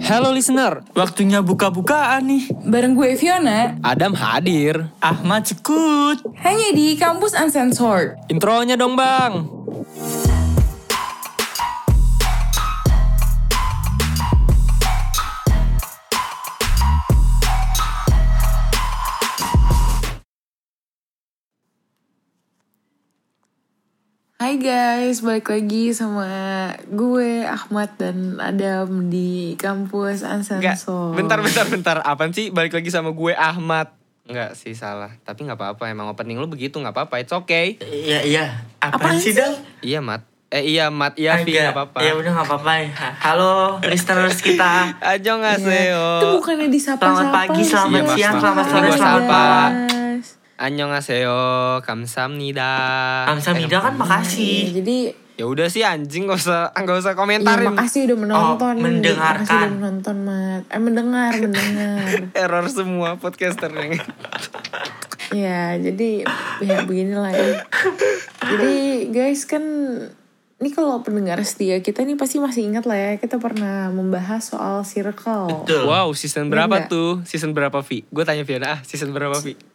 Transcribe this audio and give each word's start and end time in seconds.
Hello 0.00 0.32
listener, 0.32 0.80
Waktunya 0.96 1.44
buka-bukaan 1.44 2.24
nih. 2.24 2.48
Bareng 2.64 2.96
gue 2.96 3.12
Fiona, 3.20 3.76
Adam 3.84 4.16
hadir. 4.16 4.88
Ahmad 5.04 5.44
Cekut. 5.44 6.24
hanya 6.40 6.72
di 6.72 6.96
Kampus 6.96 7.36
Uncensored. 7.36 8.16
Intronya 8.32 8.80
dong 8.80 8.96
bang. 8.96 9.44
Hai 24.42 24.58
guys, 24.58 25.22
balik 25.22 25.54
lagi 25.54 25.94
sama 25.94 26.26
gue 26.90 27.46
Ahmad 27.46 27.94
dan 27.94 28.42
Adam 28.42 29.06
di 29.06 29.54
Kampus 29.54 30.26
Enggak, 30.26 30.82
Uncensored. 30.82 31.14
bentar 31.14 31.38
bentar 31.38 31.62
bentar. 31.70 31.96
Apaan 32.02 32.34
sih 32.34 32.50
balik 32.50 32.74
lagi 32.74 32.90
sama 32.90 33.14
gue 33.14 33.38
Ahmad? 33.38 33.94
Enggak 34.26 34.58
sih 34.58 34.74
salah. 34.74 35.14
Tapi 35.22 35.46
nggak 35.46 35.54
apa-apa. 35.54 35.94
Emang 35.94 36.10
opening 36.10 36.42
lu 36.42 36.50
begitu 36.50 36.74
nggak 36.82 36.90
apa-apa. 36.90 37.22
It's 37.22 37.30
okay. 37.30 37.78
Iya, 37.86 38.26
iya. 38.26 38.66
Apaan 38.82 39.14
Apaan 39.14 39.22
sih? 39.22 39.30
Dal? 39.30 39.54
Iya 39.78 40.02
Mat. 40.02 40.26
Eh 40.50 40.74
iya 40.74 40.90
Mat. 40.90 41.14
Iya 41.14 41.38
Vi 41.46 41.54
nggak 41.54 41.78
apa-apa. 41.78 41.98
Ya 42.02 42.18
udah 42.18 42.30
nggak 42.34 42.46
apa-apa. 42.50 42.72
Halo, 43.22 43.78
listeners 43.86 44.42
kita. 44.42 44.90
Ajo 45.14 45.38
nggak 45.38 45.62
Iya. 45.62 46.18
Itu 46.18 46.26
bukannya 46.42 46.66
disapa-sapa 46.66 47.14
Selamat 47.14 47.30
pagi, 47.30 47.62
selamat 47.62 47.94
Iya, 47.94 48.14
siang, 48.18 48.34
Mas, 48.34 48.42
selamat 48.42 48.64
sore, 48.66 48.88
selamat 48.90 49.22
malam. 49.22 50.01
Annyeonghaseyo, 50.62 51.82
kamsahamnida. 51.82 52.72
Kamsahamnida 53.26 53.82
kan 53.82 53.94
makasih. 53.98 54.70
jadi 54.78 55.18
Ya 55.32 55.48
udah 55.48 55.66
sih 55.66 55.80
anjing 55.82 56.28
gak 56.28 56.38
usah 56.38 56.70
nggak 56.76 57.02
usah 57.02 57.18
komentarin. 57.18 57.72
makasih 57.72 58.06
udah 58.06 58.18
menonton. 58.20 58.74
Oh, 58.78 58.82
mendengarkan. 58.84 59.42
Makasih 59.42 59.56
udah 59.58 59.72
menonton, 59.74 60.16
Mat. 60.22 60.62
Eh, 60.70 60.78
mendengar, 60.78 61.32
mendengar. 61.40 62.06
Error 62.46 62.66
semua 62.68 63.16
podcaster 63.16 63.72
yang 63.72 63.96
ya, 65.32 65.80
jadi 65.80 66.28
ya 66.60 66.84
beginilah 66.84 67.32
ya. 67.32 67.64
Jadi 68.44 69.08
guys 69.08 69.48
kan 69.48 69.64
ini 70.62 70.70
kalau 70.70 71.02
pendengar 71.02 71.42
setia 71.42 71.82
kita 71.82 72.06
nih 72.06 72.14
pasti 72.14 72.38
masih 72.38 72.68
ingat 72.68 72.86
lah 72.86 72.94
ya 72.94 73.12
kita 73.18 73.40
pernah 73.40 73.90
membahas 73.90 74.46
soal 74.46 74.84
circle. 74.86 75.66
Betul. 75.66 75.90
Wow, 75.90 76.12
season 76.14 76.52
berapa 76.52 76.86
nggak? 76.86 76.92
tuh? 76.92 77.24
Season 77.26 77.50
berapa 77.50 77.82
Vi? 77.82 78.06
Gue 78.12 78.22
tanya 78.22 78.46
Fiona, 78.46 78.76
ah 78.76 78.78
season 78.86 79.10
berapa 79.10 79.34
Vi? 79.42 79.71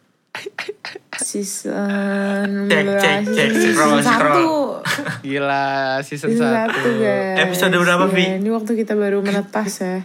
Season 1.18 2.66
Cek, 2.66 2.84
cek, 2.94 3.20
cek. 3.26 3.48
season 3.50 3.74
Scroll, 3.74 4.00
satu. 4.00 4.14
scroll. 4.14 4.78
Gila, 5.20 5.66
season, 6.00 6.30
Season 6.30 6.46
satu. 6.46 6.78
satu 6.78 6.88
guys. 6.96 7.36
Episode 7.42 7.76
berapa, 7.76 8.04
Ya, 8.04 8.14
Vi? 8.14 8.24
Ini 8.38 8.50
waktu 8.50 8.72
kita 8.74 8.94
baru 8.94 9.18
menetas 9.20 9.72
ya. 9.78 9.96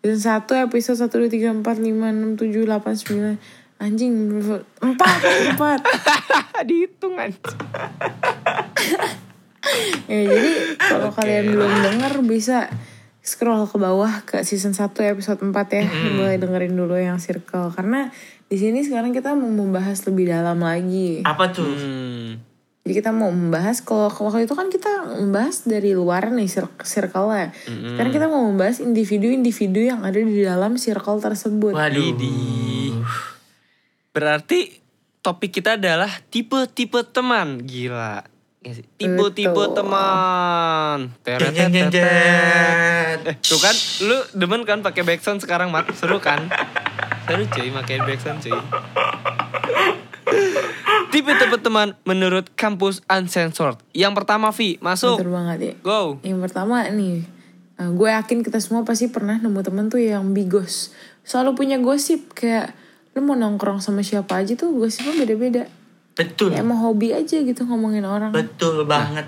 Season 0.00 0.20
satu 0.20 0.52
episode 0.54 0.98
1, 0.98 1.30
2, 1.30 1.62
3, 1.62 1.62
4, 1.62 1.82
5, 1.82 2.36
6, 2.36 2.38
7, 2.38 2.66
8, 2.66 3.38
9. 3.38 3.38
Anjing, 3.76 4.14
4, 4.40 4.64
4. 4.80 6.66
Dihitung 6.68 7.14
anjing. 7.14 7.42
Ya, 10.06 10.22
jadi 10.22 10.50
kalau 10.78 11.10
kalian 11.10 11.50
belum 11.50 11.72
denger 11.82 12.22
bisa 12.22 12.70
scroll 13.18 13.66
ke 13.66 13.74
bawah 13.74 14.22
ke 14.22 14.46
season 14.46 14.70
1 14.70 14.86
episode 15.10 15.42
4 15.42 15.50
ya. 15.50 15.82
Mulai 16.14 16.38
dengerin 16.38 16.70
dulu 16.70 16.94
yang 16.94 17.18
circle 17.18 17.74
karena 17.74 18.14
di 18.46 18.56
sini 18.56 18.86
sekarang 18.86 19.10
kita 19.10 19.34
mau 19.34 19.50
membahas 19.50 20.06
lebih 20.06 20.30
dalam 20.30 20.62
lagi. 20.62 21.22
Apa 21.26 21.50
tuh? 21.50 21.66
Hmm. 21.66 22.38
Jadi 22.86 23.02
kita 23.02 23.10
mau 23.10 23.34
membahas 23.34 23.82
kalau 23.82 24.06
waktu 24.06 24.46
itu 24.46 24.54
kan 24.54 24.70
kita 24.70 25.18
membahas 25.18 25.66
dari 25.66 25.90
luar 25.90 26.30
nih 26.30 26.46
cir- 26.46 26.70
circle-nya. 26.86 27.50
Sekarang 27.66 28.14
kita 28.14 28.30
mau 28.30 28.46
membahas 28.46 28.78
individu-individu 28.78 29.90
yang 29.90 30.06
ada 30.06 30.22
di 30.22 30.46
dalam 30.46 30.78
circle 30.78 31.18
tersebut. 31.18 31.74
Waduh. 31.74 33.02
Berarti 34.14 34.78
topik 35.18 35.58
kita 35.58 35.74
adalah 35.74 36.06
tipe-tipe 36.30 37.02
teman. 37.10 37.66
Gila. 37.66 38.22
Iya. 38.62 38.86
Tipe-tipe 38.94 39.62
teman. 39.74 41.10
jeng. 41.90 43.18
Eh, 43.26 43.34
tuh 43.42 43.58
kan, 43.58 43.74
lu 44.06 44.18
demen 44.38 44.62
kan 44.62 44.86
pakai 44.86 45.02
backsound 45.02 45.42
sekarang, 45.42 45.74
Mat? 45.74 45.90
Seru 45.98 46.22
kan? 46.22 46.46
Seru 47.26 47.44
cuy, 47.50 47.68
pakai 47.74 47.98
backsound 48.06 48.38
cuy. 48.38 48.54
Tipe-tipe 51.10 51.58
teman 51.58 51.98
menurut 52.06 52.46
kampus 52.54 53.02
uncensored. 53.10 53.82
Yang 53.90 54.22
pertama, 54.22 54.54
Vi, 54.54 54.78
masuk. 54.78 55.18
Betul 55.18 55.34
banget 55.34 55.58
ya. 55.58 55.74
Go. 55.82 56.22
Yang 56.22 56.40
pertama 56.46 56.86
nih, 56.86 57.26
eh, 57.82 57.90
gue 57.90 58.08
yakin 58.14 58.46
kita 58.46 58.62
semua 58.62 58.86
pasti 58.86 59.10
pernah 59.10 59.42
nemu 59.42 59.60
temen 59.66 59.90
tuh 59.90 59.98
yang 59.98 60.30
bigos. 60.30 60.94
Selalu 61.26 61.58
punya 61.58 61.76
gosip 61.82 62.30
kayak 62.38 62.70
lu 63.18 63.24
mau 63.26 63.34
nongkrong 63.34 63.82
sama 63.82 64.06
siapa 64.06 64.44
aja 64.44 64.54
tuh 64.54 64.76
gosipnya 64.76 65.26
beda-beda. 65.26 65.66
Betul. 66.14 66.54
Ya, 66.54 66.62
emang 66.62 66.78
hobi 66.78 67.10
aja 67.10 67.42
gitu 67.42 67.66
ngomongin 67.66 68.06
orang. 68.06 68.30
Betul 68.30 68.86
banget. 68.86 69.26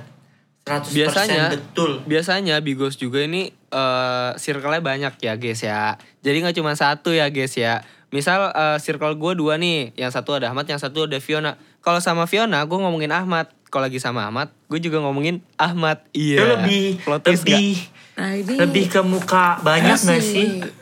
100% 0.68 0.92
biasanya 0.92 1.44
betul. 1.56 1.90
biasanya 2.04 2.56
bigos 2.60 3.00
juga 3.00 3.24
ini 3.24 3.48
eh 3.52 4.30
circle-nya 4.36 4.84
banyak 4.84 5.14
ya 5.20 5.34
guys 5.40 5.60
ya. 5.64 5.96
Jadi 6.20 6.36
nggak 6.44 6.56
cuma 6.60 6.76
satu 6.76 7.16
ya 7.16 7.32
guys 7.32 7.56
ya. 7.56 7.80
Misal 8.12 8.52
eh, 8.52 8.78
circle 8.80 9.16
gue 9.16 9.32
dua 9.36 9.56
nih 9.56 9.96
yang 9.96 10.12
satu 10.12 10.36
ada 10.36 10.52
Ahmad 10.52 10.68
yang 10.68 10.80
satu 10.80 11.08
ada 11.08 11.16
Fiona. 11.20 11.56
Kalau 11.80 12.00
sama 12.04 12.28
Fiona 12.28 12.60
gue 12.64 12.78
ngomongin 12.78 13.12
Ahmad. 13.12 13.48
Kalau 13.68 13.84
lagi 13.84 14.00
sama 14.00 14.24
Ahmad 14.28 14.52
gue 14.68 14.80
juga 14.80 15.00
ngomongin 15.04 15.40
Ahmad. 15.56 16.04
Iya. 16.12 16.40
Itu 16.40 16.44
lebih 16.52 16.84
lebih 17.04 17.68
Nah 18.18 18.34
ini 18.34 18.58
lebih 18.58 18.90
ke 18.90 19.00
muka 19.06 19.62
banyak 19.62 19.94
gak 19.94 20.18
sih? 20.18 20.58
nggak? 20.58 20.74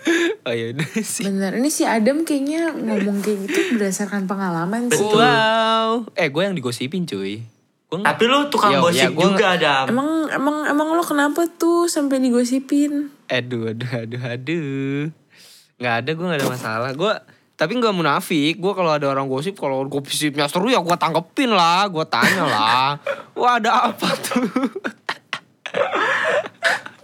oh 0.49 0.55
iya 0.57 0.73
sih. 1.05 1.29
Bener, 1.29 1.53
ini 1.61 1.69
si 1.69 1.85
Adam 1.85 2.25
kayaknya 2.25 2.73
ngomong 2.73 3.21
kayak 3.21 3.45
gitu 3.45 3.77
berdasarkan 3.77 4.25
pengalaman 4.25 4.89
sih. 4.89 5.05
Wow. 5.05 6.09
Eh 6.17 6.33
gue 6.33 6.43
yang 6.43 6.57
digosipin 6.57 7.05
cuy 7.05 7.45
Gua 7.87 7.97
nggak- 7.97 8.09
Tapi 8.09 8.23
lu 8.25 8.39
tukang 8.47 8.73
Yo, 8.73 8.81
gosip 8.83 8.99
ya, 8.99 9.09
gua 9.09 9.25
juga 9.29 9.47
ada. 9.53 9.73
Emang 9.87 10.09
emang 10.29 10.57
emang 10.67 10.89
lo 10.91 11.03
kenapa 11.03 11.47
tuh 11.49 11.87
sampai 11.87 12.19
digosipin? 12.19 13.15
Aduh, 13.27 13.71
aduh, 13.71 13.91
aduh, 13.97 14.23
aduh. 14.25 15.03
Nggak 15.77 15.95
ada, 15.97 16.11
gue 16.11 16.25
nggak 16.25 16.41
ada 16.41 16.51
masalah. 16.51 16.91
Gue 16.93 17.13
tapi 17.55 17.73
nggak 17.75 17.93
munafik. 17.93 18.55
Gue 18.57 18.73
kalau 18.73 18.91
ada 18.91 19.07
orang 19.07 19.25
gosip, 19.25 19.55
kalau 19.55 19.85
gosipnya 19.85 20.45
seru 20.45 20.67
ya 20.67 20.79
gue 20.79 20.97
tanggepin 20.97 21.49
lah, 21.49 21.87
gue 21.87 22.05
tanya 22.05 22.45
lah. 22.45 22.89
Wah 23.39 23.57
ada 23.57 23.89
apa 23.89 24.09
tuh? 24.17 24.43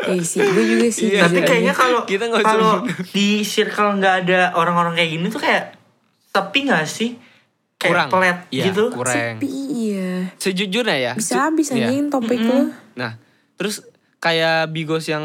Eh 0.03 0.19
sih, 0.21 0.43
gue 0.43 0.65
juga 0.67 0.87
sih. 0.89 1.15
Iya, 1.15 1.25
Tapi 1.25 1.37
jujur 1.37 1.47
kayaknya 1.47 1.71
aja. 1.71 1.79
kalau 1.79 2.01
Kita 2.03 2.25
nggak 2.27 2.43
kalau 2.43 2.73
di 3.13 3.29
circle 3.43 3.91
nggak 3.97 4.15
ada 4.27 4.41
orang-orang 4.53 4.99
kayak 4.99 5.11
gini 5.13 5.27
tuh 5.29 5.39
kayak 5.39 5.79
sepi 6.29 6.61
gak 6.65 6.89
sih? 6.89 7.15
Kayak 7.83 7.91
Kurang. 7.91 8.09
pelet 8.09 8.39
Iya, 8.49 8.65
gitu. 8.71 8.85
kurang. 8.89 9.15
Sepi 9.35 9.51
iya. 9.75 10.31
Sejujurnya 10.39 10.97
ya. 10.97 11.13
Bisa 11.19 11.35
se- 11.35 11.43
habis 11.43 11.67
iya. 11.69 11.91
anjing 11.91 12.07
topik 12.09 12.39
lo. 12.39 12.71
Nah, 12.95 13.19
terus 13.59 13.83
kayak 14.17 14.71
bigos 14.71 15.03
yang 15.05 15.25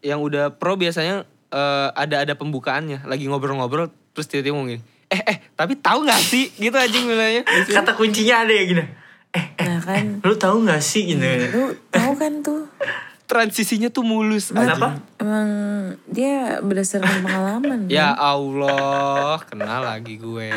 yang 0.00 0.16
udah 0.18 0.56
pro 0.56 0.74
biasanya 0.74 1.28
eh, 1.46 1.88
ada 1.92 2.24
ada 2.24 2.32
pembukaannya, 2.32 3.04
lagi 3.04 3.28
ngobrol-ngobrol, 3.28 3.92
terus 4.10 4.26
tiba-tiba 4.26 4.54
ngomong 4.54 4.70
gini, 4.70 4.82
eh 5.06 5.20
eh 5.20 5.38
tapi 5.52 5.76
tahu 5.76 6.08
nggak 6.08 6.22
sih 6.22 6.48
gitu 6.54 6.72
anjing 6.72 7.04
bilangnya. 7.04 7.44
Kata 7.76 7.92
kuncinya 7.92 8.40
ada 8.40 8.52
ya 8.52 8.64
gini. 8.64 8.84
Eh, 9.30 9.46
eh, 9.58 9.66
Nah 9.66 9.78
kan, 9.78 10.18
lu 10.22 10.34
tahu 10.34 10.64
gak 10.64 10.80
sih 10.80 11.06
gitu? 11.06 11.22
lu 11.22 11.70
tahu 11.86 12.12
kan 12.16 12.40
tuh. 12.40 12.66
Transisinya 13.26 13.86
tuh 13.86 14.02
mulus. 14.02 14.50
Kenapa? 14.50 14.98
Emang 15.16 15.48
dia 16.04 16.58
berdasarkan 16.58 17.22
pengalaman. 17.22 17.86
Ya 17.86 18.10
kan? 18.10 18.18
Allah, 18.18 19.38
kenal 19.44 19.86
lagi 19.86 20.18
gue. 20.18 20.50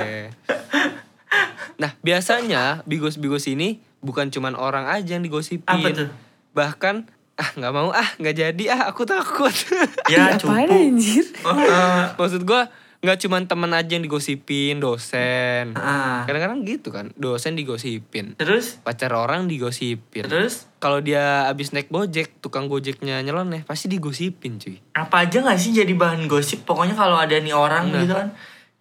Nah, 1.76 1.92
biasanya 2.00 2.82
bigos-bigos 2.84 3.48
ini 3.48 3.78
bukan 4.00 4.30
cuman 4.30 4.54
orang 4.54 4.86
aja 4.86 5.14
yang 5.14 5.22
digosipin. 5.22 5.66
Apa 5.66 5.90
tuh? 5.92 6.10
Bahkan 6.52 6.96
ah 7.34 7.50
nggak 7.52 7.72
mau 7.72 7.90
ah 7.90 8.06
nggak 8.16 8.36
jadi 8.38 8.64
ah 8.72 8.82
aku 8.88 9.04
takut. 9.04 9.50
Ya 10.06 10.36
cukup. 10.36 10.70
anjir? 10.70 11.26
Oh, 11.42 11.56
eh, 11.56 12.14
Maksud 12.14 12.44
gue 12.44 12.62
nggak 13.00 13.20
cuman 13.20 13.44
temen 13.44 13.68
aja 13.70 13.90
yang 13.90 14.00
digosipin, 14.02 14.80
dosen. 14.80 15.76
ah. 15.76 16.24
Kadang-kadang 16.24 16.64
gitu 16.64 16.88
kan, 16.88 17.12
dosen 17.14 17.52
digosipin. 17.54 18.38
Terus? 18.38 18.80
Pacar 18.80 19.12
orang 19.12 19.44
digosipin. 19.46 20.24
Terus? 20.24 20.72
Kalau 20.78 21.00
dia 21.00 21.44
abis 21.46 21.72
naik 21.72 21.90
gojek, 21.90 22.40
tukang 22.40 22.66
gojeknya 22.66 23.20
nyeleneh, 23.20 23.64
pasti 23.64 23.88
digosipin 23.88 24.56
cuy. 24.56 24.80
Apa 24.94 25.28
aja 25.28 25.42
gak 25.42 25.58
sih 25.58 25.74
jadi 25.74 25.92
bahan 25.92 26.28
gosip? 26.28 26.64
Pokoknya 26.64 26.94
kalau 26.94 27.18
ada 27.18 27.36
nih 27.36 27.52
orang 27.52 27.90
Nah. 27.90 28.00
gitu 28.00 28.14
kan. 28.14 28.32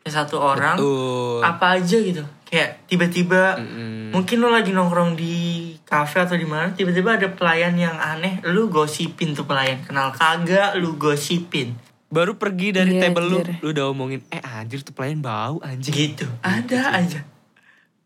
Satu 0.02 0.36
orang. 0.36 0.76
Betul. 0.76 1.40
Apa 1.40 1.66
aja 1.76 1.96
gitu. 1.96 2.24
Kayak 2.44 2.84
tiba-tiba 2.84 3.56
Mm-mm. 3.56 4.12
mungkin 4.12 4.36
lo 4.38 4.52
lagi 4.52 4.70
nongkrong 4.70 5.16
di 5.16 5.72
kafe 5.82 6.20
atau 6.20 6.36
di 6.36 6.44
mana 6.44 6.68
tiba-tiba 6.70 7.16
ada 7.16 7.32
pelayan 7.32 7.72
yang 7.74 7.96
aneh 7.96 8.44
lu 8.44 8.68
gosipin 8.68 9.32
tuh 9.32 9.44
pelayan 9.44 9.80
kenal 9.80 10.12
kagak 10.12 10.76
lu 10.76 10.96
gosipin 10.96 11.72
Baru 12.12 12.36
pergi 12.36 12.76
dari 12.76 12.92
Iya, 12.92 13.08
table 13.08 13.24
lu, 13.24 13.36
anjir. 13.40 13.56
lu 13.64 13.68
udah 13.72 13.84
omongin, 13.88 14.20
eh 14.28 14.36
anjir 14.38 14.84
tuh 14.84 14.92
pelayan 14.92 15.24
bau 15.24 15.64
anjing. 15.64 15.96
gitu 15.96 16.28
ada 16.44 16.92
aja 16.92 17.24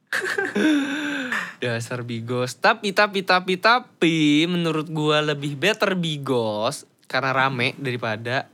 Dasar 1.59 2.03
bigos. 2.03 2.57
Tapi, 2.57 2.93
tapi, 2.93 3.25
tapi, 3.25 3.57
tapi, 3.57 4.19
menurut 4.47 4.87
gua 4.89 5.21
lebih 5.21 5.57
better 5.57 5.97
bigos 5.97 6.85
karena 7.07 7.33
rame 7.35 7.75
daripada 7.77 8.47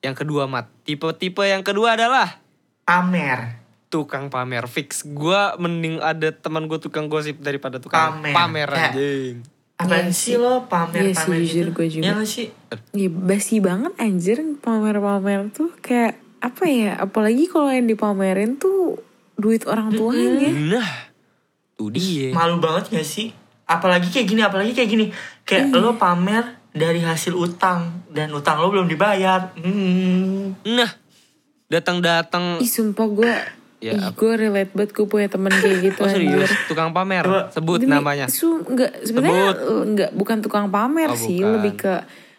Yang 0.00 0.24
kedua 0.24 0.48
mat. 0.48 0.64
Tipe-tipe 0.80 1.44
yang 1.44 1.60
kedua 1.60 1.92
adalah 1.92 2.39
Pamer. 2.90 3.38
tukang 3.86 4.26
pamer 4.26 4.66
fix. 4.66 5.02
Gua 5.04 5.54
mending 5.56 5.98
ada 5.98 6.30
teman 6.30 6.66
gue 6.66 6.78
tukang 6.78 7.06
gosip 7.06 7.38
daripada 7.38 7.78
tukang 7.78 8.18
Pamer. 8.18 8.30
pamer, 8.32 8.68
anjing. 8.68 9.42
Apaan 9.76 10.06
Iya 10.06 10.12
sih 10.12 10.34
lo 10.36 10.62
pamer 10.64 11.00
Iya 11.00 11.12
sih, 11.12 11.26
pamer 11.26 11.38
jujur 11.40 11.54
gitu? 11.64 11.74
gue 11.74 11.86
juga. 11.88 12.04
Ya 12.04 12.12
gak 12.12 12.28
sih? 12.28 12.46
Ya 12.92 13.08
basi 13.08 13.58
banget 13.58 13.90
anjir 13.96 14.38
pamer-pamer 14.56 15.50
tuh 15.50 15.74
kayak 15.76 16.18
apa 16.38 16.64
ya? 16.66 16.94
Apalagi 16.96 17.46
kalau 17.46 17.66
yang 17.66 17.86
dipamerin 17.86 18.54
tuh 18.56 19.02
duit 19.34 19.64
orang 19.64 19.90
tuanya. 19.90 20.50
Nah, 20.70 20.90
tuh 21.74 21.90
dia. 21.90 22.30
Malu 22.30 22.58
banget 22.58 22.92
gak 22.92 23.02
sih? 23.02 23.34
Apalagi 23.64 24.06
kayak 24.06 24.26
gini, 24.28 24.42
apalagi 24.44 24.70
kayak 24.70 24.86
gini. 24.88 25.06
Kayak 25.42 25.70
Iya. 25.70 25.80
lo 25.80 25.96
pamer 25.96 26.44
dari 26.70 27.00
hasil 27.00 27.34
utang 27.34 28.06
dan 28.06 28.30
utang 28.30 28.60
lo 28.60 28.68
belum 28.68 28.86
dibayar. 28.86 29.50
Hmm. 29.56 30.54
Nah, 30.68 30.90
datang-datang. 31.70 32.58
Ih 32.58 32.68
sumpah 32.68 33.08
gue 33.08 33.32
Ya, 33.80 33.96
Ih, 33.96 34.12
gue 34.12 34.32
relate 34.36 34.76
banget 34.76 34.92
gue 34.92 35.06
punya 35.06 35.24
temen 35.26 35.48
kayak 35.48 35.78
gitu 35.86 36.00
Oh 36.00 36.04
serius, 36.04 36.44
anjir. 36.44 36.68
tukang 36.68 36.92
pamer. 36.92 37.24
Sebut 37.48 37.80
Demi- 37.80 37.96
namanya. 37.96 38.28
Su, 38.28 38.60
enggak 38.60 38.92
sebenarnya 39.00 39.56
eh, 39.56 39.82
enggak 39.86 40.10
bukan 40.12 40.36
tukang 40.38 40.68
pamer 40.68 41.08
Oh, 41.08 41.16
sih, 41.16 41.40
bukan. 41.40 41.52
lebih 41.56 41.74
ke 41.78 41.94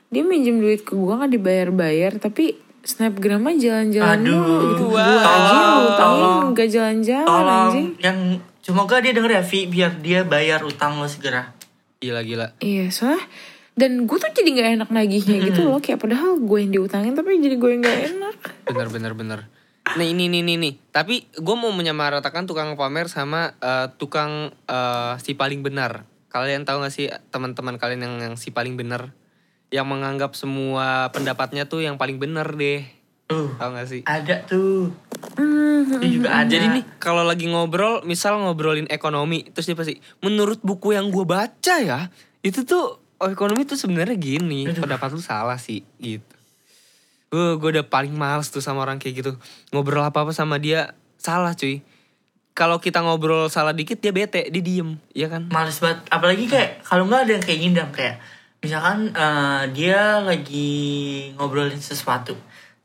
dia 0.08 0.22
minjem 0.22 0.60
duit 0.60 0.84
ke 0.84 0.94
gua 0.94 1.18
nggak 1.18 1.34
dibayar-bayar 1.34 2.20
tapi 2.20 2.54
snapgramnya 2.84 3.58
jalan-jalan 3.58 4.22
Aduh. 4.22 4.38
mulu 4.38 4.56
gitu. 4.70 4.84
Gua 4.92 5.02
aja 5.02 5.58
utangin 5.84 6.30
enggak 6.46 6.68
jalan-jalan 6.70 7.26
Tolong 7.26 7.50
anjing. 7.66 7.88
yang 7.98 8.18
semoga 8.60 8.96
dia 9.00 9.12
denger 9.12 9.32
ya 9.32 9.42
Vi 9.42 9.60
biar 9.66 9.92
dia 9.98 10.20
bayar 10.22 10.62
utang 10.62 11.02
lo 11.02 11.08
segera. 11.08 11.58
Gila-gila. 11.98 12.54
Iya, 12.58 12.90
soalnya 12.90 13.26
dan 13.72 14.04
gue 14.04 14.18
tuh 14.20 14.32
jadi 14.32 14.50
nggak 14.52 14.70
enak 14.78 14.90
nagihnya 14.92 15.38
gitu 15.48 15.62
loh 15.66 15.80
kayak 15.80 15.98
padahal 15.98 16.38
gue 16.38 16.58
yang 16.60 16.72
diutangin 16.72 17.16
tapi 17.16 17.40
jadi 17.40 17.56
gue 17.56 17.70
yang 17.72 17.82
nggak 17.82 18.00
enak 18.14 18.36
Bener 18.68 18.88
bener 18.88 19.14
bener. 19.14 19.40
Nah 19.82 20.06
ini 20.06 20.30
nih 20.30 20.46
nih 20.46 20.58
nih. 20.62 20.74
Tapi 20.94 21.28
gue 21.34 21.56
mau 21.58 21.74
menyamaratakan 21.74 22.46
tukang 22.46 22.78
pamer 22.78 23.10
sama 23.10 23.58
eh, 23.60 23.90
tukang 23.98 24.54
eh, 24.66 25.14
si 25.20 25.34
paling 25.34 25.66
benar. 25.66 26.06
Kalian 26.32 26.64
tahu 26.64 26.80
gak 26.80 26.96
sih 26.96 27.12
teman-teman 27.28 27.76
kalian 27.76 28.08
yang, 28.08 28.16
yang 28.24 28.36
si 28.40 28.56
paling 28.56 28.80
benar? 28.80 29.12
Yang 29.68 29.88
menganggap 29.92 30.32
semua 30.32 31.12
pendapatnya 31.12 31.68
tuh 31.68 31.84
yang 31.84 32.00
paling 32.00 32.24
benar 32.24 32.56
deh. 32.56 32.88
Tuh, 33.28 33.52
Tahu 33.60 33.70
gak 33.76 33.88
sih? 33.92 34.02
ada 34.08 34.40
tuh. 34.48 34.96
Hmm, 35.36 36.00
Itu 36.00 36.24
juga 36.24 36.46
ada. 36.46 36.48
Jadi 36.48 36.72
nih 36.72 36.86
kalau 37.04 37.28
lagi 37.28 37.52
ngobrol, 37.52 38.08
misal 38.08 38.40
ngobrolin 38.40 38.88
ekonomi, 38.88 39.44
terus 39.52 39.68
dia 39.68 39.76
pasti 39.76 40.00
menurut 40.24 40.64
buku 40.64 40.96
yang 40.96 41.12
gue 41.12 41.28
baca 41.28 41.76
ya, 41.84 42.08
itu 42.48 42.64
tuh 42.64 43.01
oh, 43.22 43.30
ekonomi 43.30 43.64
tuh 43.70 43.78
sebenarnya 43.78 44.18
gini, 44.18 44.66
pendapat 44.74 45.14
lu 45.14 45.22
salah 45.22 45.62
sih 45.62 45.86
gitu. 46.02 46.36
Gue 47.30 47.56
gue 47.62 47.70
udah 47.80 47.86
paling 47.86 48.12
males 48.12 48.50
tuh 48.50 48.60
sama 48.60 48.82
orang 48.82 48.98
kayak 48.98 49.24
gitu. 49.24 49.32
Ngobrol 49.70 50.04
apa-apa 50.04 50.34
sama 50.34 50.58
dia 50.58 50.98
salah 51.22 51.54
cuy. 51.54 51.86
Kalau 52.52 52.84
kita 52.84 53.00
ngobrol 53.00 53.48
salah 53.48 53.72
dikit 53.72 54.04
dia 54.04 54.12
bete, 54.12 54.52
dia 54.52 54.60
diem, 54.60 55.00
ya 55.16 55.32
kan? 55.32 55.48
males 55.48 55.80
banget 55.80 56.04
apalagi 56.12 56.52
kayak 56.52 56.84
kalau 56.84 57.08
nggak 57.08 57.24
ada 57.24 57.32
yang 57.40 57.46
kayak 57.48 57.60
gini 57.64 57.74
Dam. 57.80 57.90
kayak 57.96 58.20
misalkan 58.60 59.16
eh, 59.16 59.64
dia 59.72 60.20
lagi 60.20 60.70
ngobrolin 61.40 61.80
sesuatu 61.80 62.36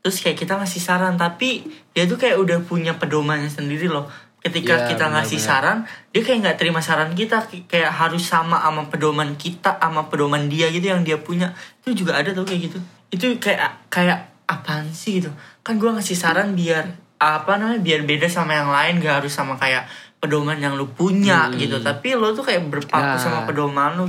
terus 0.01 0.23
kayak 0.23 0.39
kita 0.39 0.55
ngasih 0.55 0.79
saran 0.79 1.19
tapi 1.19 1.67
dia 1.91 2.07
tuh 2.07 2.15
kayak 2.15 2.39
udah 2.39 2.63
punya 2.63 2.95
pedomannya 2.95 3.51
sendiri 3.51 3.91
loh 3.91 4.07
ketika 4.41 4.85
Iya, 4.85 4.87
kita 4.93 5.05
ngasih 5.11 5.39
benar-benar. 5.41 5.63
saran 5.63 5.77
dia 6.13 6.21
kayak 6.23 6.39
nggak 6.45 6.57
terima 6.61 6.79
saran 6.79 7.11
kita 7.17 7.37
kayak 7.67 7.91
harus 7.91 8.23
sama 8.23 8.61
sama 8.61 8.87
pedoman 8.87 9.33
kita 9.35 9.81
sama 9.81 10.07
pedoman 10.07 10.47
dia 10.47 10.69
gitu 10.69 10.93
yang 10.93 11.01
dia 11.01 11.17
punya. 11.19 11.51
Itu 11.83 12.05
juga 12.05 12.17
ada 12.21 12.31
tuh 12.31 12.45
kayak 12.45 12.71
gitu. 12.71 12.79
Itu 13.09 13.25
kayak 13.41 13.89
kayak 13.89 14.31
apaan 14.47 14.87
sih 14.93 15.19
gitu. 15.19 15.33
Kan 15.65 15.81
gua 15.81 15.97
ngasih 15.97 16.15
saran 16.15 16.53
biar 16.53 17.07
apa 17.17 17.57
namanya 17.57 17.81
biar 17.81 18.05
beda 18.05 18.29
sama 18.29 18.53
yang 18.53 18.69
lain 18.69 19.01
gak 19.01 19.25
harus 19.25 19.33
sama 19.33 19.57
kayak 19.57 19.89
pedoman 20.27 20.55
yang 20.55 20.75
lu 20.75 20.85
punya 20.85 21.47
gitu 21.51 21.79
tapi 21.79 22.11
lo 22.11 22.31
tuh 22.31 22.43
kayak 22.43 22.67
berpaku 22.67 22.99
Nah. 23.07 23.15
sama 23.15 23.39
pedoman 23.43 23.95
lu 23.95 24.05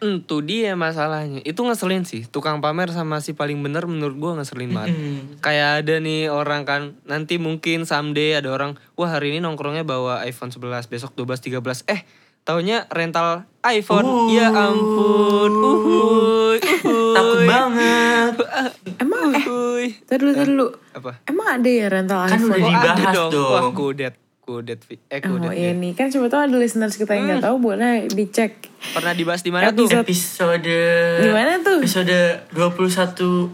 Itu 0.00 0.40
dia 0.40 0.72
masalahnya. 0.74 1.40
Itu 1.42 1.60
ngeselin 1.60 2.02
sih. 2.02 2.24
Tukang 2.24 2.58
pamer 2.58 2.88
sama 2.88 3.18
si 3.18 3.30
paling 3.30 3.60
bener 3.60 3.84
menurut 3.84 4.16
gue 4.16 4.32
ngeselin 4.34 4.70
banget. 4.70 4.90
Hmm. 4.90 5.20
Kayak 5.38 5.70
ada 5.78 5.94
nih 5.98 6.26
orang 6.26 6.64
kan, 6.64 6.82
nanti 7.04 7.36
mungkin 7.36 7.84
someday 7.84 8.34
ada 8.34 8.48
orang, 8.48 8.74
wah 8.94 9.10
hari 9.10 9.30
ini 9.30 9.38
nongkrongnya 9.38 9.82
bawa 9.82 10.24
iPhone 10.24 10.48
11, 10.48 10.88
besok 10.88 11.12
12, 11.14 11.60
13. 11.60 11.84
Eh, 11.86 12.00
taunya 12.40 12.88
rental 12.88 13.44
iPhone. 13.62 14.02
Uh. 14.02 14.28
Ya 14.30 14.48
ampun. 14.48 15.52
Uhuy, 15.52 16.56
uhuy. 16.56 17.12
takut 17.12 17.40
banget 17.44 18.34
emang 19.02 19.30
eh 19.30 19.44
Uhuy. 19.44 19.86
tadi 20.02 20.18
dulu 20.18 20.32
tadi 20.32 20.48
dulu 20.50 20.66
Apa? 20.92 21.10
emang 21.24 21.48
ada 21.52 21.68
ya 21.68 21.86
rental 21.88 22.18
Kan 22.24 22.38
iPhone 22.38 22.50
udah 22.50 22.56
Oh, 22.56 22.70
dibahas 22.70 22.96
ada 22.98 23.12
dong. 23.12 23.30
dong. 23.30 23.52
Wah, 23.52 23.64
kudet. 23.70 24.14
Kudet. 24.40 24.80
Eh, 25.06 25.20
Oh 25.22 25.36
kudet. 25.36 25.52
iya 25.52 25.70
ya. 25.70 25.72
nih 25.74 25.92
kan 25.92 26.08
coba 26.08 26.26
tahu 26.26 26.40
ada 26.42 26.56
listeners 26.56 26.94
kita 26.94 27.12
yang 27.12 27.28
nggak 27.28 27.44
tahu 27.44 27.56
boleh 27.60 28.06
dicek 28.06 28.66
Pernah 28.90 29.12
dibahas 29.12 29.40
di 29.40 29.48
mana 29.48 29.70
tuh? 29.70 29.86
Episode- 29.86 30.04
episode 30.04 30.78
Gimana 31.20 31.52
tuh? 31.60 31.78
episode 31.78 32.18
21 32.50 33.52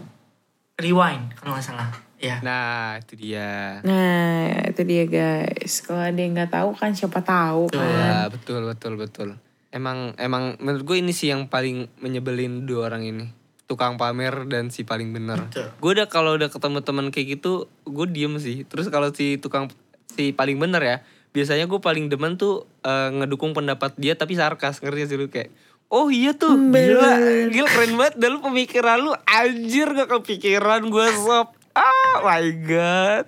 rewind 0.77 1.33
kalau 1.35 1.53
nggak 1.53 1.65
salah 1.65 1.89
ya 2.17 2.41
Nah, 2.41 2.97
itu 2.97 3.13
dia. 3.15 3.77
Nah 3.81 4.49
itu 4.65 4.81
dia 4.83 5.03
guys 5.05 5.81
Kalau 5.81 6.01
ada 6.01 6.15
yang 6.15 6.33
nggak 6.33 6.49
tahu 6.51 6.69
kan 6.73 6.91
siapa 6.91 7.21
tahu 7.21 7.69
kan 7.69 7.77
Ya, 7.77 8.15
betul 8.27 8.63
betul 8.63 8.93
betul. 8.95 9.29
Emang 9.69 10.15
emang 10.15 10.55
menurut 10.57 10.83
gue 10.83 10.97
ini 10.97 11.11
sih 11.11 11.27
yang 11.27 11.45
paling 11.45 11.91
menyebelin 11.97 12.63
dua 12.63 12.87
orang 12.87 13.03
ini. 13.03 13.25
Tukang 13.67 13.93
pamer 13.95 14.47
dan 14.47 14.71
si 14.71 14.81
paling 14.81 15.11
bener. 15.11 15.43
Betul. 15.43 15.67
Gue 15.75 15.91
udah 15.93 16.07
kalau 16.07 16.33
udah 16.33 16.47
ketemu 16.47 16.79
teman 16.79 17.11
kayak 17.11 17.37
gitu, 17.37 17.53
gue 17.83 18.05
diem 18.07 18.31
sih. 18.37 18.63
Terus 18.63 18.87
kalau 18.87 19.11
si 19.11 19.35
tukang 19.35 19.67
si 20.11 20.31
paling 20.31 20.57
bener 20.59 20.81
ya, 20.83 20.97
biasanya 21.35 21.67
gue 21.67 21.79
paling 21.79 22.07
demen 22.07 22.39
tuh 22.39 22.65
eh, 22.83 23.09
ngedukung 23.13 23.51
pendapat 23.53 23.93
dia 23.99 24.15
tapi 24.15 24.33
sarkas 24.33 24.79
ngerti 24.81 24.99
gak 25.03 25.09
sih 25.09 25.17
lu 25.19 25.27
kayak 25.29 25.51
Oh 25.87 26.11
iya 26.11 26.35
tuh, 26.35 26.51
gila, 26.67 27.47
gila 27.47 27.67
keren 27.71 27.95
banget. 27.95 28.19
Dan 28.19 28.35
lu 28.35 28.39
pemikiran 28.43 28.99
lu 28.99 29.15
anjir 29.23 29.87
gak 29.95 30.11
kepikiran 30.19 30.91
gue 30.91 31.07
sob. 31.15 31.55
Ah 31.71 32.19
my 32.27 32.47
god. 32.67 33.23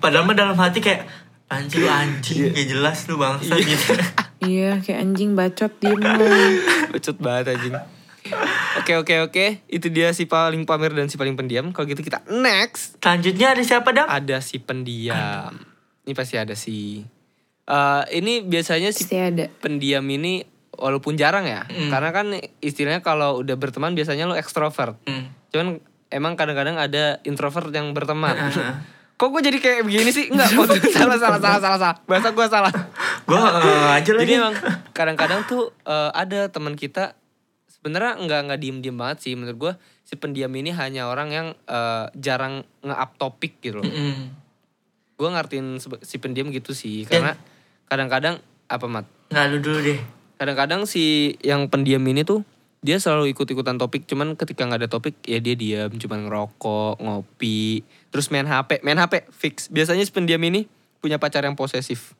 padahal 0.00 0.24
mah 0.24 0.32
dalam 0.32 0.56
hati 0.56 0.78
kayak 0.78 1.10
anjing 1.50 1.82
lu 1.82 1.90
anjing 1.90 2.54
kayak 2.54 2.68
jelas 2.70 3.10
lu 3.10 3.18
bangsa 3.18 3.58
gitu 3.58 3.98
Iya 4.48 4.78
kayak 4.78 4.98
anjing 5.02 5.34
bacot 5.34 5.72
lo 5.82 5.92
Bacot 6.94 7.16
banget 7.18 7.58
anjing. 7.58 7.74
Oke 8.78 8.92
oke 8.94 9.14
oke, 9.26 9.46
itu 9.66 9.86
dia 9.90 10.14
si 10.14 10.30
paling 10.30 10.62
pamer 10.62 10.94
dan 10.94 11.10
si 11.10 11.18
paling 11.18 11.34
pendiam. 11.34 11.74
Kalau 11.74 11.90
gitu 11.90 12.00
kita 12.00 12.22
next 12.30 13.02
selanjutnya 13.02 13.58
ada 13.58 13.62
siapa 13.66 13.90
dam 13.90 14.06
ada 14.06 14.38
si 14.38 14.62
pendiam. 14.62 15.52
Ini 16.08 16.16
pasti 16.16 16.40
ada 16.40 16.56
si. 16.56 17.04
Eh 17.68 18.02
ini 18.16 18.40
biasanya 18.40 18.88
si 18.96 19.04
ada 19.12 19.52
pendiam 19.60 20.00
ini 20.08 20.40
walaupun 20.72 21.20
jarang 21.20 21.44
ya, 21.44 21.68
karena 21.68 22.10
kan 22.14 22.32
istilahnya 22.64 23.04
kalau 23.04 23.42
udah 23.44 23.58
berteman 23.60 23.92
biasanya 23.92 24.24
lo 24.24 24.38
ekstrovert. 24.38 24.96
Hmm. 25.04 25.28
Cuman 25.52 25.84
emang 26.08 26.32
kadang-kadang 26.38 26.80
ada 26.80 27.20
introvert 27.28 27.68
yang 27.74 27.92
berteman. 27.92 28.32
Kok 29.18 29.34
gue 29.34 29.42
jadi 29.50 29.58
kayak 29.58 29.82
begini 29.82 30.14
sih? 30.14 30.30
Enggak, 30.30 30.54
salah 30.94 31.18
salah 31.18 31.42
salah 31.42 31.58
salah 31.58 31.78
salah. 31.82 31.96
Bahasa 32.06 32.30
gue 32.30 32.46
salah. 32.46 32.72
gue 33.26 33.34
aja 33.98 34.10
lagi 34.14 34.22
Jadi 34.22 34.32
emang 34.38 34.54
kadang-kadang 34.94 35.42
tuh 35.50 35.74
eh, 35.82 36.10
ada 36.14 36.46
teman 36.46 36.78
kita 36.78 37.18
sebenarnya 37.66 38.14
nggak 38.14 38.40
nggak 38.46 38.58
diem 38.62 38.78
diem 38.78 38.94
banget 38.94 39.18
sih 39.26 39.34
menurut 39.34 39.58
gue 39.58 39.72
si 40.06 40.14
pendiam 40.14 40.54
ini 40.54 40.70
hanya 40.70 41.10
orang 41.10 41.28
yang 41.34 41.46
eh, 41.66 42.06
jarang 42.14 42.62
nge-up 42.86 43.18
topik 43.18 43.58
gitu 43.58 43.82
loh. 43.82 43.90
Mm-mm. 43.90 44.47
Gue 45.18 45.28
ngertiin 45.28 45.82
si 45.82 46.16
pendiam 46.22 46.46
gitu 46.54 46.70
sih 46.72 47.02
karena 47.02 47.34
kadang-kadang 47.90 48.38
apa 48.70 48.86
mat? 48.86 49.06
nggak 49.34 49.44
lu 49.50 49.58
dulu 49.58 49.78
deh. 49.82 49.98
Kadang-kadang 50.38 50.86
si 50.86 51.34
yang 51.42 51.66
pendiam 51.66 52.00
ini 52.06 52.22
tuh 52.22 52.46
dia 52.78 53.02
selalu 53.02 53.34
ikut-ikutan 53.34 53.74
topik 53.74 54.06
cuman 54.06 54.38
ketika 54.38 54.62
nggak 54.62 54.86
ada 54.86 54.90
topik 54.90 55.18
ya 55.26 55.42
dia 55.42 55.58
diam 55.58 55.90
cuman 55.90 56.30
ngerokok 56.30 57.02
ngopi 57.02 57.82
terus 58.14 58.30
main 58.30 58.46
HP 58.46 58.86
main 58.86 58.94
HP 58.94 59.26
fix. 59.34 59.66
Biasanya 59.66 60.06
si 60.06 60.14
pendiam 60.14 60.38
ini 60.46 60.70
punya 61.02 61.18
pacar 61.18 61.42
yang 61.42 61.58
posesif. 61.58 62.14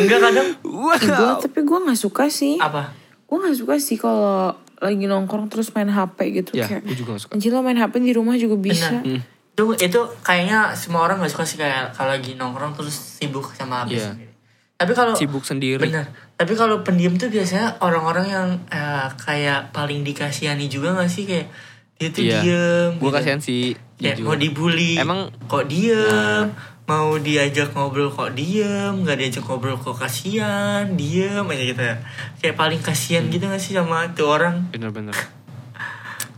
Enggak 0.00 0.20
kadang. 0.20 0.48
Wow. 0.64 0.96
Gua, 1.00 1.32
tapi 1.40 1.60
gue 1.64 1.78
nggak 1.88 1.98
suka 1.98 2.28
sih. 2.28 2.60
Apa? 2.60 2.92
Gue 3.24 3.36
nggak 3.40 3.56
suka 3.56 3.74
sih 3.80 3.96
kalau 3.96 4.52
lagi 4.80 5.04
nongkrong 5.04 5.48
terus 5.52 5.72
main 5.76 5.88
HP 5.88 6.44
gitu 6.44 6.50
ya 6.56 6.64
kayak 6.64 6.88
gue 6.88 6.96
juga 6.96 7.16
gak 7.16 7.22
suka. 7.28 7.32
Anjir 7.36 7.52
lo 7.52 7.60
main 7.64 7.76
HP 7.76 8.00
di 8.00 8.12
rumah 8.16 8.36
juga 8.36 8.56
bisa. 8.60 9.00
Benar. 9.00 9.39
Itu 9.50 9.64
itu 9.76 10.00
kayaknya 10.20 10.72
semua 10.72 11.04
orang 11.04 11.18
nggak 11.18 11.30
suka 11.30 11.44
sih 11.44 11.56
kayak 11.56 11.92
kalau 11.92 12.10
lagi 12.10 12.32
nongkrong 12.34 12.72
terus 12.72 12.94
sibuk 12.94 13.50
sama 13.50 13.84
HP 13.84 13.92
Iya. 13.92 14.06
sendiri. 14.08 14.32
Tapi 14.74 14.92
kalau 14.94 15.12
sibuk 15.12 15.44
sendiri. 15.44 15.82
Benar 15.82 16.06
tapi 16.34 16.56
kalau 16.56 16.80
pendiam 16.80 17.12
tuh 17.14 17.28
biasanya 17.28 17.76
orang-orang 17.78 18.26
yang 18.26 18.48
eh, 18.68 19.08
kayak 19.18 19.70
paling 19.70 20.00
dikasihani 20.00 20.66
juga 20.66 20.96
gak 20.96 21.06
sih? 21.06 21.28
Kayak 21.28 21.52
dia 21.94 22.08
tuh 22.08 22.22
Iya. 22.22 22.40
diem 22.40 22.90
gue 22.96 23.02
gitu. 23.02 23.12
kasihan 23.12 23.40
sih. 23.40 23.76
Kayak 23.96 24.16
jujur. 24.16 24.24
mau 24.24 24.36
dibully 24.36 24.92
Emang- 24.96 25.28
kok 25.44 25.68
diem? 25.68 26.48
Mau 26.88 27.14
diajak 27.14 27.70
ngobrol 27.70 28.08
kok 28.08 28.32
diem? 28.32 28.96
Nggak 28.98 29.16
diajak 29.20 29.44
ngobrol 29.44 29.76
kok 29.76 29.94
kasihan? 29.94 30.88
Diem 30.90 31.44
aja 31.44 31.64
gitu 31.66 31.82
ya. 31.84 31.96
Kayak 32.40 32.56
paling 32.56 32.80
kasihan 32.80 33.28
gitu 33.28 33.44
gak 33.44 33.60
sih 33.60 33.76
sama 33.76 34.08
tuh 34.10 34.32
orang? 34.32 34.72
Bener-bener 34.72 35.12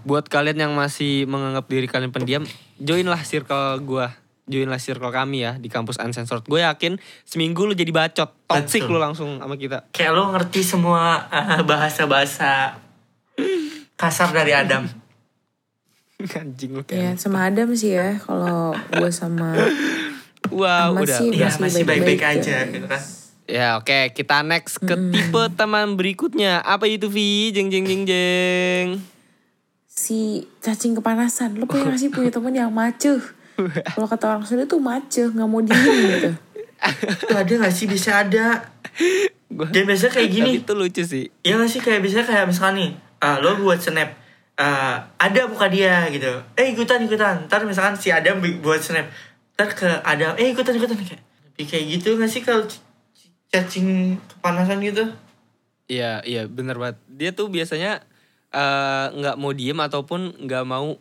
buat 0.02 0.26
kalian 0.26 0.58
yang 0.58 0.72
masih 0.74 1.30
menganggap 1.30 1.70
diri 1.70 1.86
kalian 1.86 2.10
pendiam, 2.10 2.42
joinlah 2.82 3.22
circle 3.22 3.78
gua. 3.80 4.10
Joinlah 4.42 4.76
circle 4.76 5.08
kami 5.08 5.38
ya 5.40 5.54
di 5.54 5.70
kampus 5.70 5.96
Uncensored. 5.96 6.42
Gue 6.44 6.60
yakin 6.60 6.98
seminggu 7.22 7.62
lu 7.62 7.72
jadi 7.72 7.88
bacot. 7.88 8.26
Toxic 8.44 8.82
Betul. 8.82 8.92
lu 8.92 8.98
langsung 8.98 9.30
sama 9.38 9.54
kita. 9.54 9.86
Kayak 9.88 10.12
lo 10.12 10.34
ngerti 10.34 10.60
semua 10.60 11.30
eh, 11.30 11.62
bahasa-bahasa 11.62 12.74
kasar 13.94 14.28
dari 14.30 14.50
Adam. 14.50 14.90
Anjing 16.42 16.70
lu 16.72 16.82
Ya 16.84 17.14
kayak. 17.14 17.18
sama 17.18 17.46
Adam 17.46 17.70
sih 17.72 17.94
ya 17.94 18.18
kalau 18.18 18.74
gue 18.74 19.10
sama 19.10 19.54
Wow, 20.50 20.98
Ahmad 20.98 21.06
udah. 21.06 21.16
sih 21.16 21.28
Iya 21.32 21.48
masih 21.48 21.60
masih 21.62 21.82
baik-baik 21.86 22.22
aja 22.22 22.54
ya. 22.58 22.68
gitu 22.68 22.86
kan. 22.86 23.02
Ya 23.44 23.66
oke, 23.74 24.10
kita 24.10 24.42
next 24.42 24.78
ke 24.80 24.94
tipe 25.08 25.42
teman 25.54 25.94
berikutnya. 25.94 26.58
Apa 26.60 26.86
itu 26.86 27.06
Vi? 27.06 27.50
Jeng 27.50 27.70
jeng 27.70 27.84
jeng 27.84 28.02
jeng. 28.02 28.88
Si 29.92 30.18
cacing 30.58 30.96
kepanasan. 30.96 31.54
Lo 31.54 31.68
punya 31.68 31.92
gak 31.92 32.00
sih 32.00 32.08
punya 32.08 32.32
temen 32.32 32.52
yang 32.52 32.72
macuh? 32.72 33.20
Kalau 33.92 34.08
kata 34.08 34.24
orang 34.30 34.44
Sunda 34.44 34.64
tuh 34.64 34.80
macuh, 34.80 35.28
nggak 35.28 35.44
mau 35.46 35.60
diem 35.60 35.76
gitu. 36.08 36.30
Tuh 37.28 37.36
ada 37.36 37.52
gak 37.60 37.70
sih 37.70 37.84
bisa 37.84 38.24
ada. 38.24 38.72
Gua- 39.46 39.68
Dan 39.68 39.84
biasanya 39.84 40.12
kayak 40.14 40.30
gini. 40.32 40.50
Itu 40.58 40.72
lucu 40.72 41.04
sih. 41.04 41.28
Iya 41.42 41.60
gak 41.60 41.68
sih 41.68 41.78
kayak 41.78 42.00
biasanya 42.00 42.24
kayak 42.24 42.44
misalkan 42.46 42.74
nih 42.74 42.90
ah, 43.20 43.36
lo 43.38 43.54
buat 43.56 43.78
snap 43.78 44.08
ah, 44.54 45.12
ada 45.16 45.46
muka 45.46 45.64
dia 45.66 46.08
gitu 46.08 46.28
eh 46.54 46.66
ikutan 46.68 46.98
ikutan 47.00 47.46
ntar 47.46 47.62
misalkan 47.62 47.94
si 47.94 48.10
Adam 48.10 48.36
buat 48.58 48.78
snap 48.78 49.06
ntar 49.54 49.70
ke 49.70 49.86
Adam 50.02 50.34
eh 50.34 50.50
ikutan 50.50 50.74
ikutan 50.74 50.96
kayak 50.96 51.22
lebih 51.46 51.64
kayak 51.64 51.84
gitu 51.88 52.08
gak 52.16 52.26
sih 52.26 52.42
kalau 52.42 52.64
cacing 53.48 54.16
kepanasan 54.28 54.80
gitu 54.80 55.04
Iya, 55.86 56.24
iya 56.24 56.48
bener 56.48 56.74
banget. 56.74 56.96
Dia 57.06 57.30
tuh 57.30 57.46
biasanya 57.46 58.00
eh, 58.52 59.06
nggak 59.10 59.36
mau 59.36 59.50
diem 59.50 59.76
ataupun 59.76 60.20
nggak 60.38 60.64
mau 60.64 60.94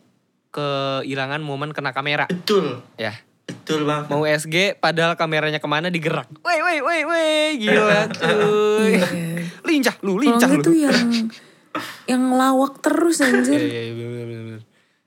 kehilangan 0.50 1.40
momen 1.40 1.72
kena 1.72 1.92
kamera. 1.92 2.28
betul 2.28 2.84
Ya, 2.96 3.16
betul 3.44 3.84
bang 3.84 4.08
mau 4.08 4.24
SG 4.24 4.76
padahal 4.76 5.16
kameranya 5.16 5.60
ke 5.60 5.68
mana 5.68 5.88
digerak. 5.88 6.28
Woi, 6.40 6.60
woi, 6.60 6.78
woi, 6.80 7.02
woi, 7.04 7.30
gila 7.58 8.08
cuy. 8.10 8.92
Iya. 8.96 9.08
lincah 9.62 9.96
lu, 10.02 10.18
lincah 10.18 10.48
enggak 10.48 10.60
lu. 10.60 10.64
tuh 10.64 10.76
yang 10.76 10.98
yang 12.06 12.24
lawak 12.32 12.84
terus 12.84 13.20
Iya, 13.20 13.28
anjir. 13.30 13.60
iya, 13.60 13.82
iya, 13.88 13.94
bener, 13.96 14.26
bener. 14.28 14.60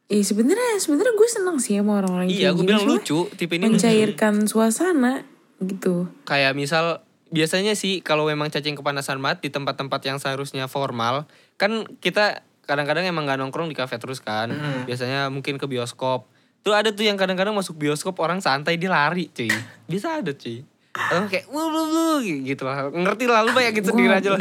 Iya 0.04 0.22
sebenarnya 0.22 0.68
sebenarnya 0.76 1.12
gue 1.12 1.28
seneng 1.28 1.56
sih 1.56 1.76
sama 1.76 2.00
orang-orang 2.00 2.28
Iya, 2.28 2.52
gue 2.52 2.64
bilang 2.64 2.84
lucu, 2.84 3.28
tipe 3.36 3.56
ini 3.56 3.68
mencairkan 3.68 4.44
suasana 4.44 5.24
gitu. 5.60 6.08
Kayak 6.24 6.52
misal 6.52 7.00
biasanya 7.32 7.72
sih 7.78 8.04
kalau 8.04 8.28
memang 8.28 8.52
cacing 8.52 8.76
kepanasan 8.76 9.20
banget 9.20 9.48
di 9.48 9.50
tempat-tempat 9.52 10.00
yang 10.04 10.18
seharusnya 10.20 10.68
formal, 10.68 11.24
kan 11.56 11.88
kita 12.02 12.44
kadang-kadang 12.64 13.04
emang 13.04 13.28
nggak 13.28 13.40
nongkrong 13.40 13.68
di 13.68 13.76
kafe 13.76 13.96
terus 14.00 14.20
kan. 14.20 14.52
Mm. 14.52 14.88
Biasanya 14.88 15.20
mungkin 15.32 15.56
ke 15.60 15.64
bioskop. 15.68 16.28
Tuh 16.64 16.72
ada 16.72 16.92
tuh 16.96 17.04
yang 17.04 17.20
kadang-kadang 17.20 17.52
masuk 17.52 17.76
bioskop 17.76 18.16
orang 18.24 18.40
santai 18.40 18.80
dia 18.80 18.88
lari, 18.88 19.28
cuy. 19.28 19.52
Bisa 19.84 20.20
ada, 20.20 20.32
cuy. 20.32 20.64
Atau 20.96 21.28
kayak 21.28 21.50
wuh 21.52 21.68
wuh 21.68 21.86
wuh 21.92 22.18
gitu 22.24 22.64
lah. 22.64 22.88
Ngerti 22.88 23.24
lah 23.28 23.44
lu 23.44 23.52
bayangin 23.52 23.84
sendiri 23.84 24.16
aja 24.16 24.38
lah. 24.38 24.40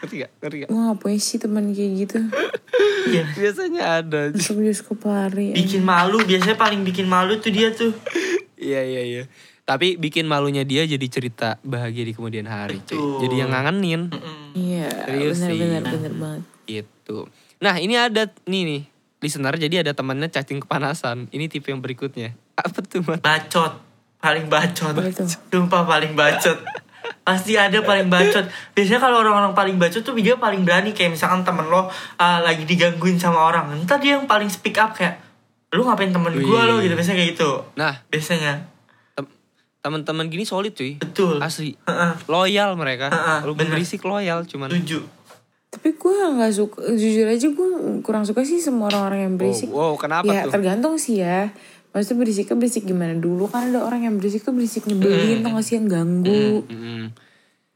Ngerti 0.00 0.14
gak? 0.24 0.30
Ngerti 0.40 0.56
gak? 0.64 0.68
Gue 0.72 0.80
gak 0.80 0.98
punya 1.02 1.18
sih 1.20 1.38
teman 1.42 1.64
kayak 1.76 1.92
gitu. 2.06 2.18
Iya. 3.06 3.24
Biasanya 3.36 3.82
ada. 4.00 4.20
cuy. 4.32 4.38
Masuk 4.40 4.56
bioskop 4.62 4.98
lari. 5.04 5.52
bikin 5.52 5.82
malu 5.84 6.22
biasanya 6.24 6.56
paling 6.56 6.86
bikin 6.86 7.04
malu 7.04 7.36
tuh 7.42 7.52
dia 7.52 7.68
tuh 7.74 7.92
Iya 8.56 8.80
iya 8.82 9.02
iya. 9.04 9.22
Tapi 9.66 9.98
bikin 9.98 10.30
malunya 10.30 10.62
dia 10.62 10.86
jadi 10.86 11.06
cerita 11.10 11.58
bahagia 11.66 12.06
di 12.06 12.14
kemudian 12.14 12.46
hari, 12.46 12.78
cuy. 12.86 13.26
Jadi 13.26 13.34
yang 13.34 13.50
ngangenin. 13.50 14.14
Iya 14.54 14.86
Serius 15.10 15.42
sih. 15.42 15.58
benar-benar 15.58 15.82
benar 15.90 16.12
banget. 16.14 16.42
Itu. 16.70 17.18
Nah 17.58 17.74
ini 17.82 17.98
ada 17.98 18.30
nih 18.46 18.62
nih 18.62 18.82
listener 19.18 19.58
jadi 19.58 19.82
ada 19.82 19.90
temannya 19.90 20.30
cacing 20.30 20.62
kepanasan. 20.62 21.26
Ini 21.34 21.50
tipe 21.50 21.74
yang 21.74 21.82
berikutnya. 21.82 22.38
Apa 22.54 22.78
tuh 22.86 23.02
man? 23.02 23.18
bacot 23.18 23.82
paling 24.26 24.46
bacot 24.50 24.94
sumpah 25.52 25.82
paling 25.86 26.18
bacot 26.18 26.58
pasti 27.22 27.54
ada 27.54 27.78
paling 27.82 28.10
bacot 28.10 28.46
biasanya 28.74 29.00
kalau 29.02 29.22
orang-orang 29.22 29.54
paling 29.54 29.76
bacot 29.78 30.02
tuh 30.02 30.14
dia 30.18 30.34
paling 30.38 30.66
berani 30.66 30.90
kayak 30.90 31.14
misalkan 31.14 31.46
temen 31.46 31.66
lo 31.70 31.86
ah, 32.18 32.38
lagi 32.42 32.66
digangguin 32.66 33.18
sama 33.22 33.46
orang 33.46 33.70
entar 33.76 34.02
dia 34.02 34.18
yang 34.18 34.26
paling 34.26 34.50
speak 34.50 34.78
up 34.82 34.94
kayak 34.94 35.22
lu 35.74 35.86
ngapain 35.86 36.10
temen 36.10 36.32
gue 36.34 36.60
lo 36.66 36.78
gitu 36.82 36.94
biasanya 36.94 37.18
kayak 37.18 37.30
gitu 37.34 37.50
Nah 37.78 38.02
biasanya 38.10 38.66
teman-teman 39.86 40.26
gini 40.26 40.42
solid 40.42 40.74
cuy. 40.74 40.98
betul 40.98 41.38
Asli. 41.38 41.78
Heeh. 41.80 42.12
Loyal 42.26 42.74
mereka. 42.74 43.06
Heeh, 43.06 43.38
Lu 43.42 43.54
berisik 43.54 44.02
loyal 44.02 44.42
cuman. 44.42 44.66
setuju 44.68 45.06
Tapi 45.68 45.92
gue 45.92 46.14
nggak 46.32 46.50
suka, 46.50 46.78
jujur 46.90 47.26
aja 47.26 47.46
gue 47.46 47.68
kurang 48.00 48.24
suka 48.24 48.42
sih 48.42 48.58
sama 48.58 48.88
orang-orang 48.88 49.20
yang 49.22 49.34
berisik. 49.36 49.68
Wow, 49.68 49.92
wow, 49.92 49.94
kenapa 49.94 50.26
ya 50.26 50.42
tuh? 50.42 50.52
tergantung 50.52 50.96
sih 50.96 51.20
ya. 51.20 51.52
Maksudnya 51.92 52.18
berisiknya 52.18 52.56
berisik 52.56 52.82
gimana 52.82 53.14
dulu 53.14 53.46
kan 53.46 53.70
ada 53.70 53.80
orang 53.80 54.02
yang 54.02 54.14
berisik 54.16 54.42
tuh 54.42 54.50
berisik 54.50 54.84
nyebelin 54.84 55.40
tuh 55.40 55.48
nggak 55.48 55.62
sih 55.62 55.76
yang 55.76 55.86
ganggu. 55.86 56.64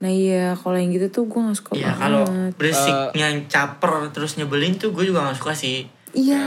Nah 0.00 0.08
iya 0.08 0.56
kalau 0.56 0.74
yang 0.74 0.90
gitu 0.90 1.08
tuh 1.10 1.24
gue 1.24 1.38
gak 1.38 1.56
suka 1.56 1.72
ya 1.76 1.92
kalau 1.92 2.24
banget. 2.24 2.52
berisiknya 2.56 3.26
yang 3.28 3.44
caper 3.46 4.08
terus 4.10 4.34
nyebelin 4.34 4.72
tuh 4.74 4.90
gue 4.90 5.04
juga 5.04 5.28
gak 5.28 5.36
suka 5.36 5.52
sih 5.52 5.84
Iya. 6.10 6.40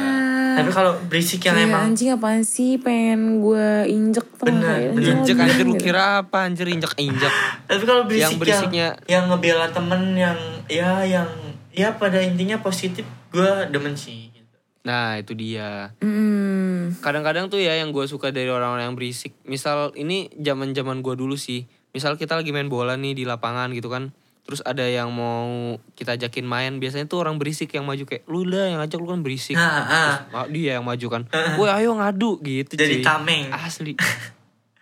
Tapi 0.56 0.70
kalau 0.70 0.94
berisik 1.06 1.42
yang 1.42 1.56
Kayak 1.56 1.68
emang 1.68 1.82
anjing 1.88 2.10
apaan 2.10 2.42
sih 2.42 2.78
pengen 2.78 3.40
gue 3.40 3.68
injek 3.86 4.28
Bener, 4.40 4.92
Injek 4.92 5.36
anjir 5.36 5.64
lu 5.64 5.74
gitu. 5.74 5.88
kira 5.88 6.22
apa 6.22 6.44
anjir 6.44 6.68
injek-injek. 6.68 7.34
Tapi 7.64 7.84
kalau 7.84 8.04
berisik 8.04 8.24
Yang 8.28 8.34
berisiknya- 8.38 8.92
yang, 9.06 9.24
yang 9.24 9.24
ngebela 9.30 9.68
temen 9.70 10.02
yang 10.14 10.38
ya 10.68 11.02
yang 11.02 11.30
ya 11.72 11.96
pada 11.96 12.20
intinya 12.20 12.60
positif 12.60 13.04
gue 13.30 13.52
demen 13.72 13.96
sih. 13.96 14.30
Gitu. 14.30 14.52
Nah 14.84 15.16
itu 15.16 15.32
dia. 15.34 15.96
Kadang-kadang 16.96 17.48
tuh 17.48 17.58
ya 17.58 17.74
yang 17.74 17.90
gue 17.90 18.06
suka 18.06 18.30
dari 18.30 18.48
orang-orang 18.48 18.90
yang 18.90 18.96
berisik. 18.96 19.34
Misal 19.44 19.96
ini 19.96 20.28
zaman 20.36 20.72
zaman 20.72 21.00
gue 21.00 21.16
dulu 21.16 21.34
sih. 21.34 21.66
Misal 21.92 22.16
kita 22.16 22.36
lagi 22.36 22.52
main 22.52 22.68
bola 22.68 22.94
nih 22.94 23.14
di 23.14 23.24
lapangan 23.24 23.72
gitu 23.72 23.88
kan. 23.88 24.12
Terus 24.44 24.60
ada 24.62 24.84
yang 24.84 25.08
mau 25.08 25.48
kita 25.96 26.14
ajakin 26.14 26.44
main. 26.44 26.76
Biasanya 26.76 27.08
tuh 27.08 27.24
orang 27.24 27.40
berisik 27.40 27.72
yang 27.72 27.88
maju 27.88 28.04
kayak 28.04 28.28
lu 28.28 28.44
lah 28.44 28.68
yang 28.70 28.82
ajak 28.84 29.00
lu 29.00 29.08
kan 29.08 29.24
berisik. 29.24 29.56
Nah, 29.56 29.88
ah. 29.88 30.14
Ah, 30.30 30.48
dia 30.48 30.76
yang 30.78 30.84
maju 30.84 31.08
kan. 31.08 31.24
Woi 31.56 31.72
ayo 31.72 31.96
ngadu 31.96 32.38
gitu 32.40 32.76
Jadi 32.76 33.00
cuy. 33.00 33.04
tameng. 33.04 33.48
Asli. 33.50 33.96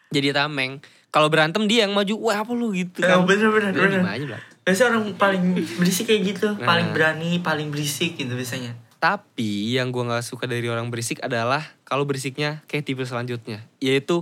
Jadi 0.10 0.34
tameng. 0.34 0.82
Kalau 1.08 1.28
berantem 1.28 1.68
dia 1.68 1.86
yang 1.86 1.94
maju. 1.94 2.16
Wah 2.18 2.42
apa 2.42 2.52
lu 2.52 2.74
gitu 2.74 3.00
Eh, 3.00 3.08
kan. 3.08 3.22
bener 3.24 3.48
bener 3.50 3.70
bener. 3.72 4.02
diem 4.02 4.08
aja. 4.08 4.38
Biasanya 4.62 4.88
orang 4.92 5.06
paling 5.16 5.44
berisik 5.76 6.06
kayak 6.06 6.22
gitu, 6.28 6.48
Nah. 6.54 6.64
paling 6.64 6.90
berani, 6.92 7.38
paling 7.40 7.70
berisik 7.70 8.14
gitu 8.16 8.30
biasanya. 8.32 8.78
Tapi 8.98 9.74
yang 9.74 9.90
gua 9.90 10.06
nggak 10.08 10.22
suka 10.24 10.46
dari 10.46 10.66
orang 10.66 10.88
berisik 10.88 11.18
adalah 11.20 11.66
kalau 11.82 12.06
berisiknya 12.06 12.62
kayak 12.66 12.86
tipe 12.86 13.02
selanjutnya, 13.02 13.66
yaitu 13.78 14.22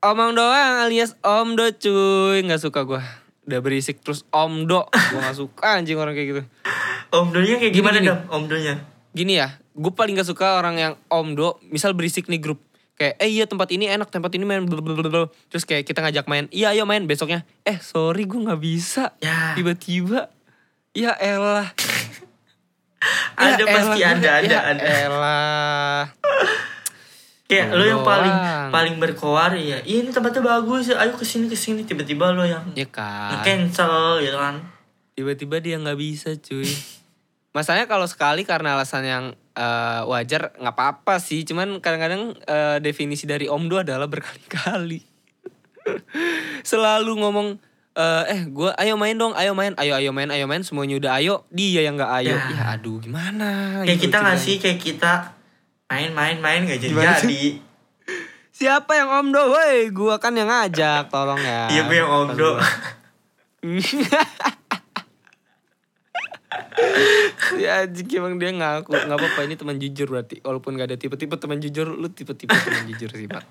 omong 0.00 0.32
doang 0.32 0.80
alias 0.80 1.12
omdo 1.20 1.68
cuy, 1.70 2.40
nggak 2.42 2.56
suka 2.58 2.82
gua. 2.82 3.04
Udah 3.48 3.64
berisik 3.64 4.04
terus 4.04 4.28
omdo, 4.28 4.84
gua 4.86 5.18
nggak 5.24 5.36
suka 5.36 5.80
anjing 5.80 5.96
orang 5.96 6.12
kayak 6.12 6.28
gitu. 6.28 6.42
Omdonya 7.08 7.56
kayak 7.56 7.72
Gini, 7.72 7.80
gimana 7.80 7.96
gini. 7.96 8.08
dong 8.12 8.20
omdonya? 8.28 8.74
Gini 9.08 9.40
ya, 9.40 9.48
gue 9.72 9.88
paling 9.88 10.12
gak 10.14 10.28
suka 10.28 10.60
orang 10.60 10.76
yang 10.76 10.94
omdo, 11.08 11.56
misal 11.64 11.96
berisik 11.96 12.28
nih 12.28 12.36
grup. 12.36 12.60
Kayak, 12.92 13.16
eh 13.16 13.30
iya 13.32 13.48
tempat 13.48 13.72
ini 13.72 13.88
enak, 13.88 14.12
tempat 14.12 14.36
ini 14.36 14.44
main 14.44 14.68
blablabla. 14.68 15.32
Terus 15.48 15.64
kayak 15.64 15.88
kita 15.88 16.04
ngajak 16.04 16.28
main, 16.28 16.44
iya 16.52 16.76
ayo 16.76 16.84
main 16.84 17.08
besoknya. 17.08 17.48
Eh 17.64 17.80
sorry 17.80 18.28
gue 18.28 18.36
nggak 18.36 18.60
bisa. 18.60 19.16
Ya. 19.24 19.56
Tiba-tiba, 19.56 20.28
ya 20.92 21.16
elah. 21.16 21.72
Ada 23.38 23.62
Ya 23.62 23.66
pasti 23.70 23.98
elah, 24.02 24.12
ada 24.12 24.30
ada 24.42 24.50
ya 24.50 24.60
ada. 24.60 24.82
Elah. 24.84 26.02
Kayak 27.48 27.72
lo 27.72 27.80
yang 27.82 28.02
paling 28.02 28.28
Doang. 28.30 28.68
paling 28.68 28.94
berkoar 28.98 29.56
ya. 29.56 29.80
"Ih, 29.80 30.04
ini 30.04 30.12
tempatnya 30.12 30.44
bagus, 30.44 30.92
ayo 30.92 31.10
ke 31.10 31.24
sini 31.24 31.48
ke 31.48 31.56
sini 31.56 31.80
tiba-tiba 31.82 32.28
lo 32.30 32.44
yang 32.44 32.60
Ya 32.72 32.84
kan. 32.84 33.32
nge-cancel 33.34 34.20
gitu 34.20 34.36
kan. 34.36 34.60
Tiba-tiba 35.14 35.56
dia 35.58 35.76
nggak 35.76 35.96
bisa 35.96 36.36
cuy. 36.36 36.68
Masalahnya 37.56 37.88
kalau 37.88 38.04
sekali 38.04 38.44
karena 38.44 38.76
alasan 38.76 39.02
yang 39.02 39.24
eh, 39.54 40.00
wajar 40.04 40.52
nggak 40.54 40.70
apa-apa 40.70 41.16
sih. 41.18 41.42
Cuman 41.42 41.80
kadang-kadang 41.80 42.36
eh, 42.38 42.78
definisi 42.78 43.24
dari 43.24 43.48
omdo 43.48 43.80
adalah 43.80 44.06
berkali-kali. 44.06 45.00
Selalu 46.62 47.12
ngomong 47.16 47.48
eh 47.96 48.24
eh 48.28 48.40
gue 48.46 48.70
ayo 48.76 48.94
main 48.94 49.16
dong, 49.16 49.34
ayo 49.34 49.56
main, 49.56 49.74
ayo 49.74 49.96
ayo 49.96 50.12
main, 50.12 50.28
ayo 50.28 50.44
main. 50.44 50.62
Semuanya 50.62 50.94
udah 50.96 51.12
ayo, 51.18 51.48
dia 51.48 51.82
yang 51.82 51.96
nggak 51.96 52.12
ayo. 52.22 52.36
Ya. 52.36 52.46
Ya, 52.52 52.62
aduh 52.76 53.00
gimana? 53.00 53.82
Kayak 53.82 53.96
gitu 53.96 54.04
kita 54.06 54.18
ngasih 54.22 54.54
kayak 54.60 54.78
kita 54.78 55.12
main-main-main 55.88 56.60
gak 56.64 56.78
Gimana 56.78 57.16
sih? 57.16 57.24
jadi-jadi. 57.24 57.42
Siapa 58.50 58.92
yang 58.92 59.08
omdo? 59.08 59.40
Woi, 59.48 59.88
gua 59.88 60.18
kan 60.18 60.34
yang 60.34 60.46
ngajak, 60.46 61.08
tolong 61.08 61.38
ya. 61.38 61.70
Iya 61.70 61.82
gue 61.84 61.96
yang 61.96 62.10
omdo. 62.10 62.58
ya 67.58 67.82
anjing 67.82 68.08
emang 68.14 68.38
dia 68.38 68.50
ngaku 68.50 68.88
nggak 68.88 69.18
apa-apa 69.18 69.40
ini 69.42 69.54
teman 69.54 69.76
jujur 69.76 70.06
berarti 70.08 70.38
walaupun 70.40 70.74
gak 70.74 70.88
ada 70.88 70.96
tipe-tipe 70.96 71.34
teman 71.34 71.58
jujur 71.58 71.84
lu 71.88 72.08
tipe-tipe 72.08 72.54
teman 72.54 72.86
jujur 72.86 73.10
sih 73.10 73.26
pak 73.26 73.42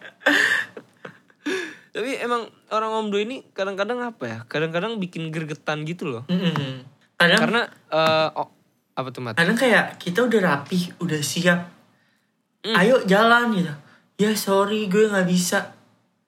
tapi 1.91 2.15
emang 2.17 2.41
orang 2.69 2.91
omdo 2.95 3.17
ini 3.17 3.43
kadang-kadang 3.51 3.99
apa 4.01 4.23
ya 4.23 4.39
kadang-kadang 4.45 4.95
bikin 4.97 5.27
gergetan 5.27 5.83
gitu 5.83 6.07
loh 6.09 6.23
Mm-mm. 6.25 6.87
Kadang 7.15 7.39
karena 7.39 7.61
eh, 7.89 8.29
o- 8.33 8.53
Apa 8.93 9.09
tuh 9.09 9.21
mat? 9.21 9.35
kadang 9.35 9.53
kayak 9.53 9.97
kita 9.97 10.23
udah 10.23 10.39
rapi 10.41 10.95
udah 10.97 11.19
siap 11.19 11.76
Hmm. 12.67 12.75
ayo 12.75 12.99
jalan 13.03 13.55
gitu 13.55 13.71
ya 14.17 14.31
sorry 14.33 14.85
gue 14.85 15.07
nggak 15.07 15.23
bisa 15.23 15.71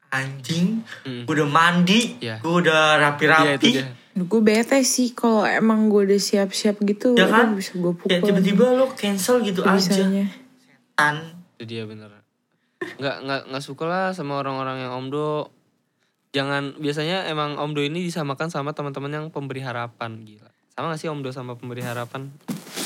anjing 0.08 0.79
Hmm. 1.03 1.24
gue 1.24 1.34
udah 1.36 1.46
mandi 1.46 2.15
Iya. 2.17 2.39
gue 2.39 2.53
udah 2.58 2.96
rapi-rapi 2.98 3.60
dia. 3.75 3.91
gue 4.15 4.41
bete 4.41 4.79
sih 4.81 5.12
kalau 5.12 5.43
emang 5.43 5.88
gue 5.88 6.05
udah 6.05 6.17
siap-siap 6.17 6.79
gitu 6.81 7.13
ya 7.13 7.27
kan 7.27 7.53
bisa 7.53 7.75
gue 7.75 7.91
pukul 7.91 8.10
ya 8.10 8.19
tiba-tiba 8.19 8.72
lo 8.74 8.88
cancel 8.91 9.39
gitu 9.41 9.62
aja 9.62 9.75
bisanya 9.75 10.25
tan 10.93 11.39
Itu 11.53 11.63
dia 11.65 11.84
bener. 11.84 12.08
Nggak 12.79 13.15
nggak 13.22 13.41
nggak 13.51 13.63
suka 13.65 13.84
lah 13.84 14.05
sama 14.12 14.39
orang-orang 14.39 14.79
yang 14.79 14.96
omdo. 14.96 15.51
Jangan 16.29 16.77
biasanya 16.77 17.27
emang 17.27 17.55
omdo 17.55 17.79
ini 17.79 18.00
disamakan 18.01 18.48
sama 18.48 18.72
teman-teman 18.72 19.12
yang 19.12 19.25
pemberi 19.27 19.60
harapan 19.60 20.24
gila. 20.24 20.48
Sama 20.72 20.88
gak 20.89 21.00
sih 21.00 21.12
omdo 21.12 21.27
sama 21.29 21.60
pemberi 21.60 21.84
harapan? 21.84 22.31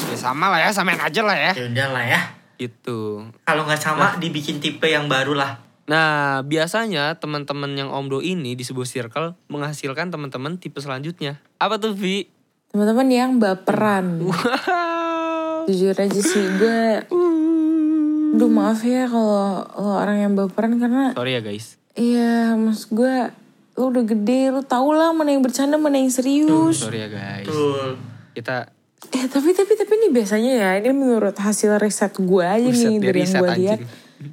Ya 0.09 0.17
sama 0.17 0.49
lah 0.49 0.57
ya, 0.59 0.69
samain 0.71 0.97
aja 0.97 1.21
lah 1.21 1.37
ya. 1.37 1.53
ya 1.53 1.65
udah 1.67 1.87
lah 1.91 2.05
ya 2.07 2.21
Gitu. 2.55 3.27
kalau 3.43 3.63
nggak 3.63 3.77
sama 3.77 4.15
dibikin 4.17 4.57
tipe 4.57 4.85
yang 4.85 5.05
baru 5.05 5.33
lah 5.33 5.53
Nah, 5.83 6.39
biasanya 6.41 7.19
teman-teman 7.19 7.75
yang 7.75 7.91
omdo 7.91 8.23
ini 8.23 8.55
di 8.55 8.63
sebuah 8.63 8.87
circle 8.87 9.35
menghasilkan 9.51 10.15
teman-teman 10.15 10.55
tipe 10.55 10.79
selanjutnya. 10.79 11.43
Apa 11.59 11.75
tuh, 11.75 11.91
Vi? 11.91 12.31
teman-teman 12.71 13.05
yang 13.05 13.31
baperan 13.35 14.23
Wow. 14.23 15.67
jujur 15.67 15.91
aja 15.91 16.19
sih 16.19 16.45
gue 16.55 17.03
Duh 18.33 18.47
maaf 18.47 18.81
ya 18.81 19.05
kalau 19.05 19.61
lo 19.61 19.91
orang 19.93 20.17
yang 20.19 20.33
baperan 20.33 20.79
karena 20.79 21.11
Sorry 21.13 21.35
ya, 21.35 21.43
guys. 21.43 21.77
Iya 21.93 22.55
maksud 22.55 22.95
gue 22.95 23.15
Lo 23.75 23.91
udah 23.91 24.03
gede 24.03 24.49
Lo 24.49 24.63
tau 24.63 24.89
lah 24.89 25.11
mana 25.11 25.29
yang 25.29 25.43
bercanda 25.43 25.75
mana 25.75 25.99
yang 25.99 26.09
serius 26.09 26.79
Sorry 26.79 27.03
ya, 27.03 27.09
guys. 27.11 27.43
betul 27.43 27.99
Kita 28.33 28.71
Eh 29.09 29.25
tapi 29.25 29.51
tapi 29.51 29.73
tapi 29.73 29.91
ini 29.95 30.07
biasanya 30.09 30.51
ya 30.53 30.69
Ini 30.79 30.91
menurut 30.91 31.35
hasil 31.35 31.75
riset 31.75 32.15
gue 32.15 32.41
aja 32.41 32.63
Buset, 32.63 32.87
nih 32.87 32.97
Dari 32.97 33.19
yang 33.19 33.27
riset, 33.27 33.39
gue 33.39 33.49
lihat. 33.57 33.79
Anjing. 33.79 34.31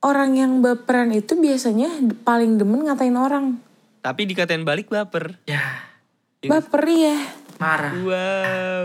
Orang 0.00 0.30
yang 0.32 0.52
baperan 0.60 1.10
itu 1.10 1.36
biasanya 1.36 1.88
paling 2.20 2.56
demen 2.56 2.84
ngatain 2.84 3.12
orang. 3.14 3.60
Tapi 4.00 4.24
dikatain 4.24 4.64
balik 4.64 4.88
baper. 4.88 5.36
ya. 5.44 5.60
Baper 6.40 6.84
ya 6.86 7.16
marah. 7.56 7.92
Wow. 7.94 8.84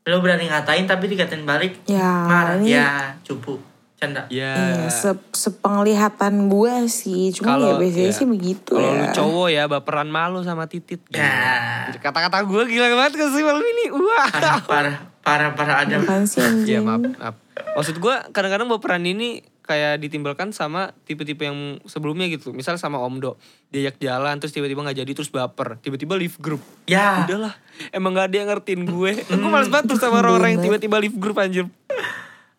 lo 0.00 0.16
berani 0.18 0.48
ngatain 0.48 0.88
tapi 0.88 1.06
dikatain 1.06 1.44
balik 1.44 1.76
Ya 1.84 2.24
marah. 2.24 2.56
ini 2.56 2.72
ya 2.72 3.20
cupu 3.20 3.60
canda 4.00 4.24
Ya. 4.26 4.56
Iya, 4.56 4.88
se- 4.88 5.28
sepenglihatan 5.30 6.48
gue 6.48 6.88
sih. 6.88 7.30
Cuma 7.30 7.54
ya 7.54 7.76
biasanya 7.76 8.08
ya, 8.08 8.16
sih 8.16 8.24
begitu 8.24 8.72
Kalau 8.72 8.90
lu 8.90 9.04
ya. 9.04 9.12
cowok 9.12 9.48
ya 9.50 9.62
baperan 9.66 10.08
malu 10.08 10.40
sama 10.40 10.64
titit. 10.64 11.04
Ya. 11.12 11.92
Kata-kata 11.94 12.40
gue 12.42 12.62
gila 12.66 12.88
banget 12.90 13.20
gak 13.20 13.30
sih 13.30 13.44
malam 13.44 13.60
ini. 13.60 13.84
Wah. 13.92 14.28
parah 14.32 14.58
parah 14.64 14.96
parah 15.20 15.50
parah 15.52 15.76
ada 15.84 16.00
Apaan 16.00 16.24
sih 16.24 16.40
Ya 16.40 16.48
anjing? 16.48 16.82
maaf, 16.82 17.00
maaf. 17.14 17.34
Maksud 17.76 17.96
gue 17.96 18.14
kadang-kadang 18.32 18.66
baperan 18.66 19.04
ini 19.04 19.44
kayak 19.60 20.02
ditimbulkan 20.02 20.50
sama 20.50 20.90
tipe-tipe 21.04 21.44
yang 21.44 21.78
sebelumnya 21.84 22.26
gitu. 22.26 22.50
Misal 22.50 22.74
sama 22.74 22.98
Omdo, 22.98 23.38
diajak 23.68 24.00
jalan 24.00 24.34
terus 24.36 24.50
tiba-tiba 24.50 24.82
nggak 24.82 24.98
jadi 24.98 25.12
terus 25.12 25.30
baper, 25.30 25.78
tiba-tiba 25.78 26.18
leave 26.18 26.34
group. 26.36 26.58
ya 26.84 27.22
Udahlah, 27.22 27.54
emang 27.90 28.10
gak 28.12 28.26
ada 28.26 28.36
yang 28.36 28.48
ngertiin 28.50 28.82
gue. 28.82 29.10
gue 29.22 29.46
males 29.46 29.70
banget 29.70 29.94
tuh 29.94 30.00
sama 30.00 30.18
orang-orang 30.18 30.58
yang 30.58 30.62
tiba-tiba 30.64 30.98
leave 30.98 31.14
group 31.14 31.38
anjir. 31.38 31.70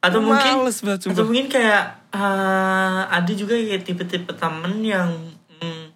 Atau 0.01 0.20
mungkin 0.20 0.65
Males 0.65 0.81
banget 0.81 1.00
atau 1.13 1.24
mungkin 1.29 1.48
kayak 1.48 1.84
eh, 2.10 3.01
ada 3.05 3.31
juga 3.31 3.53
kayak 3.53 3.86
tipe-tipe 3.86 4.34
temen 4.34 4.81
yang 4.81 5.10
hmm, 5.62 5.93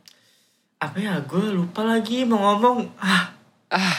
apa 0.78 0.98
ya 1.02 1.18
gue 1.26 1.52
lupa 1.52 1.82
lagi 1.82 2.22
mau 2.24 2.54
ngomong 2.54 2.86
ah 3.02 3.36
Ah, 3.76 3.98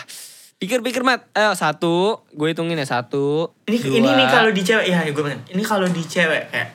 pikir-pikir 0.62 1.02
mat. 1.02 1.26
Ayo 1.34 1.52
satu, 1.58 2.22
gue 2.32 2.48
hitungin 2.54 2.78
ya 2.78 2.86
satu. 2.86 3.50
ini 3.66 3.76
dua. 3.82 3.98
ini 3.98 4.08
nih 4.14 4.26
kalau 4.30 4.50
di 4.54 4.62
cewek 4.62 4.86
ya 4.86 5.02
gue 5.04 5.22
bilang 5.22 5.42
ini 5.50 5.62
kalau 5.66 5.84
di 5.90 6.02
cewek 6.06 6.48
kayak 6.54 6.70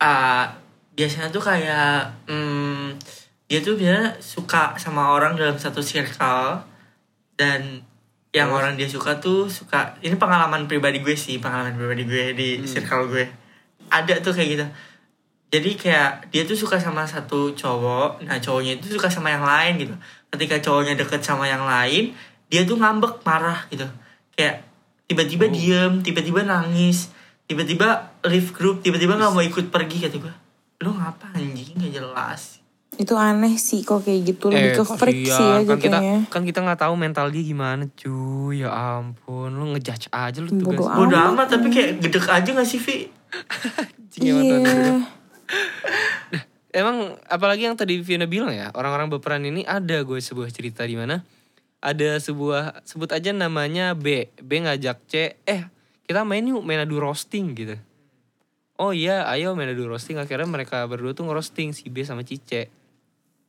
ah, 0.00 0.56
biasanya 0.96 1.28
tuh 1.28 1.42
kayak 1.42 2.16
hmm, 2.30 2.96
dia 3.50 3.60
tuh 3.60 3.76
biasanya 3.76 4.16
suka 4.22 4.78
sama 4.78 5.12
orang 5.12 5.36
dalam 5.36 5.58
satu 5.58 5.82
circle 5.82 6.64
dan 7.36 7.82
yang 8.36 8.52
orang 8.52 8.76
dia 8.76 8.84
suka 8.84 9.16
tuh 9.16 9.48
suka 9.48 9.96
ini 10.04 10.20
pengalaman 10.20 10.68
pribadi 10.68 11.00
gue 11.00 11.16
sih 11.16 11.40
pengalaman 11.40 11.72
pribadi 11.72 12.04
gue 12.04 12.24
di 12.36 12.48
circle 12.68 13.08
gue. 13.08 13.24
Ada 13.88 14.20
tuh 14.20 14.36
kayak 14.36 14.48
gitu. 14.52 14.66
Jadi 15.56 15.70
kayak 15.80 16.28
dia 16.28 16.44
tuh 16.44 16.52
suka 16.52 16.76
sama 16.76 17.08
satu 17.08 17.56
cowok 17.56 18.28
nah 18.28 18.36
cowoknya 18.36 18.76
itu 18.76 18.92
suka 18.92 19.08
sama 19.08 19.32
yang 19.32 19.40
lain 19.40 19.80
gitu. 19.80 19.94
Ketika 20.36 20.60
cowoknya 20.60 21.00
deket 21.00 21.24
sama 21.24 21.48
yang 21.48 21.64
lain 21.64 22.12
dia 22.52 22.68
tuh 22.68 22.76
ngambek 22.76 23.24
marah 23.24 23.64
gitu. 23.72 23.88
Kayak 24.36 24.68
tiba-tiba 25.08 25.48
diem 25.48 26.04
tiba-tiba 26.04 26.44
nangis 26.44 27.08
tiba-tiba 27.48 28.12
leave 28.28 28.52
group 28.52 28.84
tiba-tiba 28.84 29.16
nggak 29.16 29.32
mau 29.32 29.40
ikut 29.40 29.72
pergi 29.72 30.04
kata 30.04 30.16
gue. 30.20 30.34
Lu 30.84 30.92
ngapa 30.92 31.32
anjing? 31.32 31.72
Gak 31.80 32.04
jelas 32.04 32.55
Itu 32.96 33.14
aneh 33.20 33.60
sih 33.60 33.84
kok 33.84 34.04
kayak 34.04 34.20
gitu. 34.24 34.48
Lebih 34.48 34.80
ke 34.80 34.84
freak 34.96 35.28
iya, 35.28 35.36
sih 35.36 35.46
ya 35.46 35.58
kan 35.64 35.78
kita 35.78 35.98
jatuhnya. 36.00 36.16
kan 36.32 36.42
kita 36.48 36.58
nggak 36.64 36.80
tahu 36.80 36.94
mental 36.96 37.26
dia 37.28 37.44
gimana 37.44 37.84
cuy 37.92 38.64
ya 38.64 38.70
ampun 38.72 39.52
lu 39.52 39.76
ngejudge 39.76 40.08
aja 40.08 40.38
lu 40.40 40.48
tugas 40.48 40.80
Bodo 40.80 41.06
Bodo 41.06 41.16
Amat. 41.16 41.32
amat 41.36 41.46
tapi 41.56 41.68
kayak 41.68 42.00
gedek 42.00 42.26
aja 42.26 42.50
gak 42.56 42.68
sih 42.68 42.80
Vi? 42.80 43.08
Anjing, 43.76 44.22
emang 44.32 44.44
tuh. 44.48 44.60
Iya. 44.64 44.96
Emang 46.76 47.16
apalagi 47.24 47.64
yang 47.64 47.72
tadi 47.72 48.04
Fiona 48.04 48.28
bilang 48.28 48.52
ya, 48.52 48.68
orang-orang 48.76 49.08
berperan 49.08 49.40
ini 49.48 49.64
ada 49.64 50.04
gue 50.04 50.20
sebuah 50.20 50.52
cerita 50.52 50.84
di 50.84 50.92
mana 50.92 51.24
ada 51.80 52.20
sebuah 52.20 52.84
sebut 52.84 53.16
aja 53.16 53.32
namanya 53.32 53.96
B. 53.96 54.28
B 54.40 54.60
ngajak 54.60 54.98
C, 55.08 55.40
eh 55.48 55.62
kita 56.04 56.24
main 56.28 56.44
yuk 56.44 56.60
main 56.60 56.84
adu 56.84 57.00
roasting 57.00 57.56
gitu. 57.56 57.76
Oh 58.76 58.92
iya, 58.92 59.24
ayo 59.32 59.56
main 59.56 59.72
adu 59.72 59.88
roasting. 59.88 60.20
Akhirnya 60.20 60.44
mereka 60.44 60.84
berdua 60.84 61.16
tuh 61.16 61.24
ngerosting 61.24 61.72
si 61.72 61.88
B 61.88 62.04
sama 62.04 62.28
Cice. 62.28 62.68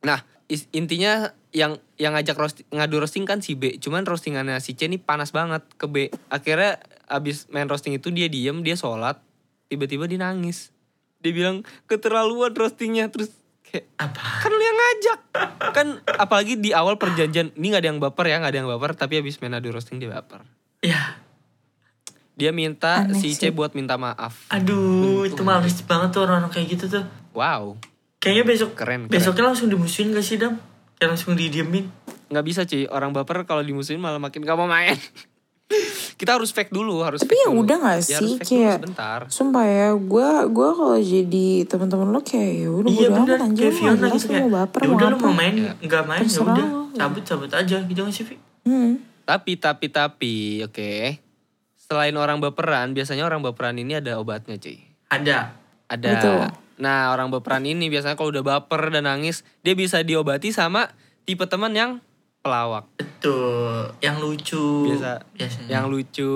Nah, 0.00 0.20
is- 0.46 0.68
intinya 0.70 1.30
yang 1.50 1.76
yang 1.96 2.12
ngajak 2.12 2.36
roasting, 2.36 2.66
ngadu 2.68 2.98
roasting 2.98 3.24
kan 3.24 3.40
si 3.40 3.52
B. 3.52 3.76
Cuman 3.76 4.04
roastingannya 4.04 4.58
si 4.58 4.72
C 4.72 4.84
ini 4.84 4.96
panas 4.96 5.30
banget 5.30 5.64
ke 5.74 5.86
B. 5.86 5.96
Akhirnya 6.28 6.78
abis 7.06 7.48
main 7.48 7.64
roasting 7.64 7.92
itu 7.92 8.08
dia 8.08 8.28
diem, 8.28 8.60
dia 8.60 8.74
sholat. 8.74 9.18
Tiba-tiba 9.66 10.04
dia 10.04 10.20
nangis. 10.20 10.70
Dia 11.18 11.32
bilang 11.32 11.60
keterlaluan 11.84 12.52
roastingnya. 12.52 13.08
Terus 13.08 13.32
kayak 13.62 13.88
Apa? 13.98 14.20
kan 14.40 14.50
lu 14.50 14.60
yang 14.60 14.78
ngajak. 14.78 15.20
kan 15.68 15.86
apalagi 16.14 16.54
di 16.54 16.70
awal 16.70 16.94
perjanjian. 16.94 17.50
Ini 17.52 17.66
gak 17.70 17.82
ada 17.82 17.88
yang 17.88 17.98
baper 17.98 18.26
ya, 18.26 18.38
gak 18.38 18.52
ada 18.52 18.58
yang 18.58 18.70
baper. 18.70 18.92
Tapi 18.94 19.18
abis 19.18 19.40
main 19.40 19.52
adu 19.52 19.68
roasting 19.68 19.98
dia 19.98 20.08
baper. 20.10 20.44
Ya, 20.78 21.18
Dia 22.32 22.54
minta 22.54 23.02
Aneh 23.02 23.18
si 23.18 23.34
C 23.34 23.48
sih. 23.48 23.50
buat 23.50 23.74
minta 23.74 23.98
maaf. 23.98 24.46
aduh 24.46 25.26
itu 25.26 25.42
males 25.42 25.74
banget 25.82 26.14
tuh 26.14 26.22
orang-orang 26.22 26.48
kayak 26.48 26.78
gitu 26.78 26.86
tuh. 26.88 27.04
Wow. 27.34 27.74
Kayaknya 28.18 28.44
besok 28.44 28.70
Keren, 28.74 29.00
keren. 29.00 29.12
besoknya 29.12 29.44
langsung 29.46 29.68
dimusuhin 29.68 30.10
gak 30.10 30.22
sih 30.22 30.36
Dam? 30.36 30.58
Kayak 30.94 31.14
langsung 31.14 31.34
didiemin. 31.34 31.86
nggak 32.28 32.44
bisa 32.44 32.60
cuy 32.62 32.84
orang 32.86 33.10
baper 33.10 33.42
kalau 33.42 33.60
dimusuhin 33.60 33.96
malah 33.96 34.18
makin 34.18 34.42
gak 34.42 34.52
mau 34.52 34.66
main 34.66 34.92
kita 36.18 36.34
harus 36.34 36.50
fake 36.50 36.68
dulu 36.68 37.00
harus 37.00 37.20
Tapi 37.20 37.30
fake 37.30 37.40
ya 37.40 37.48
dulu. 37.48 37.60
udah 37.62 37.76
gak 37.78 37.96
Ya, 37.96 38.02
sih 38.02 38.14
harus 38.14 38.32
fake 38.34 38.44
kayak 38.44 38.76
sebentar 38.76 39.20
Sumpah 39.28 39.64
ya, 39.64 39.86
gue 39.92 40.28
gua 40.48 40.68
kalau 40.72 40.98
jadi 40.98 41.46
teman-teman 41.64 42.08
lo 42.08 42.20
kayak 42.20 42.52
ya 42.58 42.68
udah 42.70 42.90
iya 42.90 43.08
amat 43.10 43.40
anjir 43.40 43.64
kayak 43.64 43.72
lo 43.72 43.78
Fiona 43.78 44.06
gitu 44.08 44.18
lo 44.18 44.28
kayak. 44.28 44.40
mau 44.40 44.50
baper 44.52 44.78
Ya 44.78 44.84
mau 44.84 44.94
udah 44.94 45.08
apa. 45.08 45.18
mau 45.20 45.32
main 45.32 45.54
nggak 45.78 46.04
main 46.04 46.22
ya 46.22 46.40
udah 46.42 46.66
lo. 46.66 46.80
cabut 46.92 47.22
cabut 47.22 47.50
aja 47.50 47.76
gitu 47.80 48.00
gak 48.00 48.12
sih 48.12 48.24
Vi? 48.24 48.36
Hmm. 48.62 48.92
tapi 49.22 49.56
tapi 49.56 49.86
tapi 49.88 50.34
oke 50.60 50.90
selain 51.78 52.12
orang 52.14 52.36
baperan 52.38 52.92
biasanya 52.92 53.22
orang 53.22 53.40
baperan 53.40 53.72
ini 53.74 53.94
ada 53.94 54.16
obatnya 54.16 54.56
cuy 54.56 54.76
Ada. 55.08 55.56
ada 55.86 56.08
Betul. 56.10 56.44
Nah 56.78 57.10
orang 57.10 57.28
baperan 57.28 57.62
ini 57.62 57.86
biasanya 57.86 58.14
kalau 58.14 58.30
udah 58.30 58.42
baper 58.42 58.88
dan 58.88 59.04
nangis 59.04 59.42
dia 59.60 59.74
bisa 59.74 60.00
diobati 60.00 60.48
sama 60.48 60.88
tipe 61.22 61.42
teman 61.44 61.70
yang 61.70 61.90
pelawak 62.38 62.86
Betul. 62.94 63.90
Yang 63.98 64.16
lucu. 64.20 64.66
biasa 64.88 65.26
Biasanya. 65.32 65.68
yang 65.68 65.84
lucu 65.86 66.34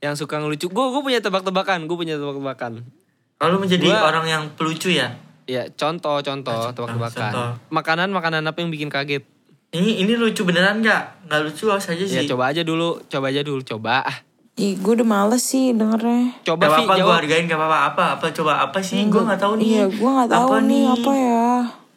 yang 0.00 0.14
suka 0.14 0.36
ngelucu 0.36 0.66
gue 0.66 0.86
gue 0.90 1.02
punya 1.02 1.20
tebak-tebakan 1.20 1.84
gue 1.84 1.92
punya 1.94 2.16
tebak-tebakan 2.16 2.88
Kalau 3.36 3.56
menjadi 3.56 3.84
Gua- 3.86 4.04
orang 4.06 4.24
yang 4.24 4.42
pelucu 4.52 4.88
ya. 4.90 5.12
ya 5.44 5.68
contoh 5.70 6.18
contoh 6.18 6.52
Ah, 6.54 6.64
contoh, 6.66 6.88
tebak-tebakan 6.88 7.60
makanan 7.68 8.08
makanan 8.08 8.42
apa 8.42 8.58
yang 8.58 8.70
bikin 8.70 8.88
kaget 8.88 9.24
Ini 9.70 10.02
ini 10.02 10.12
lucu 10.14 10.42
beneran 10.42 10.80
nggak? 10.80 11.28
Nggak 11.28 11.40
lucu 11.44 11.68
awas 11.68 11.86
aja 11.86 12.00
ya 12.00 12.20
sih. 12.20 12.26
coba 12.26 12.48
aja 12.48 12.60
dulu 12.60 13.04
coba 13.04 13.28
aja 13.28 13.40
dulu 13.40 13.60
coba 13.60 14.02
ah 14.02 14.16
Ih, 14.52 14.76
gue 14.76 14.92
udah 14.92 15.06
males 15.06 15.40
sih 15.42 15.70
dengernya. 15.70 16.36
coba 16.42 16.62
Gak 16.62 16.84
apa-apa 16.84 16.94
gue 16.96 17.14
hargain 17.16 17.44
gak 17.44 17.56
apa-apa 17.56 17.78
apa 17.86 18.04
apa 18.14 18.26
coba 18.30 18.52
apa 18.60 18.78
sih 18.80 19.00
gue 19.02 19.22
nggak 19.22 19.38
tahu 19.38 19.56
nih 19.56 19.66
Iya, 19.70 19.84
gue 19.88 20.10
gak 20.14 20.30
tahu 20.30 20.48
Apa 20.48 20.58
nih 20.60 20.84
apa 20.86 21.12
ya. 21.14 21.48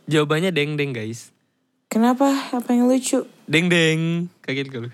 jawabannya 0.05 0.49
deng 0.49 0.71
deng 0.73 0.91
guys 0.91 1.33
Kenapa? 1.85 2.25
Apa 2.49 2.69
yang 2.71 2.87
lucu? 2.87 3.25
deng 3.43 3.67
deng 3.67 4.31
kaget 4.39 4.67
gak 4.67 4.81
lu 4.81 4.89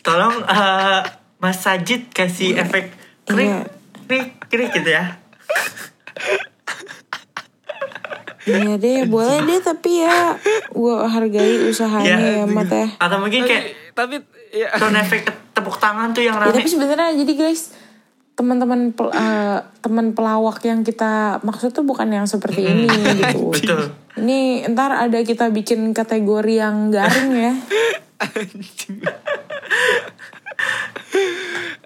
tolong 0.00 0.42
eh, 0.50 1.00
Mas 1.38 1.58
Sajid 1.58 2.10
kasih 2.10 2.56
efek 2.56 2.90
krik 3.24 3.46
Iya. 3.46 3.60
krik 4.04 4.26
krik 4.48 4.70
gitu 4.72 4.90
ya 4.90 5.22
Iya 8.42 8.74
deh, 8.74 9.06
boleh 9.06 9.38
deh 9.40 9.60
tapi 9.60 10.02
ya 10.02 10.34
gue 10.68 10.94
hargai 11.00 11.62
usahanya 11.62 12.10
ya, 12.10 12.42
Iya, 12.42 12.44
Mat 12.44 12.66
ya. 12.66 12.90
atau 12.98 13.16
mungkin 13.16 13.46
kayak 13.46 13.94
tapi 13.94 14.18
ya 14.50 14.66
sound 14.74 14.98
efek 14.98 15.22
tepuk 15.62 15.78
tangan 15.78 16.10
tuh 16.10 16.20
yang 16.20 16.34
Ya, 16.34 16.42
rame 16.42 16.52
tapi 16.52 16.66
sebenarnya 16.66 17.14
jadi 17.14 17.32
guys 17.32 17.72
teman-teman 18.32 18.90
pel- 18.90 19.12
eh, 19.12 19.58
teman 19.78 20.12
pelawak 20.12 20.58
yang 20.62 20.80
kita 20.80 21.12
maksud 21.40 21.70
tuh 21.70 21.82
bukan 21.82 22.08
yang 22.08 22.24
seperti 22.24 22.64
ini 22.64 22.88
gitu. 23.20 23.50
betul 23.50 23.80
Ini 24.14 24.38
ntar 24.68 24.90
ada 24.90 25.18
kita 25.20 25.48
bikin 25.48 25.92
kategori 25.92 26.54
yang 26.54 26.88
garing 26.88 27.30
ya. 27.32 27.52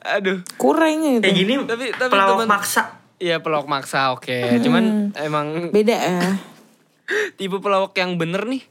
Aduh. 0.08 0.38
Kurang 0.56 0.96
gitu. 0.98 1.20
kayak 1.20 1.34
gini 1.34 1.54
Tapi- 1.60 1.92
tapi 1.92 2.10
pelawak 2.10 2.38
temen- 2.38 2.50
maksa 2.50 2.82
Iya 3.16 3.40
pelawak 3.40 3.64
maksa 3.66 4.12
oke. 4.12 4.60
Cuman 4.60 5.08
emang 5.16 5.72
Beda 5.72 5.96
ya. 5.96 6.36
tipe 7.38 7.56
pelawak 7.58 7.96
yang 7.96 8.14
bener 8.16 8.44
nih. 8.44 8.62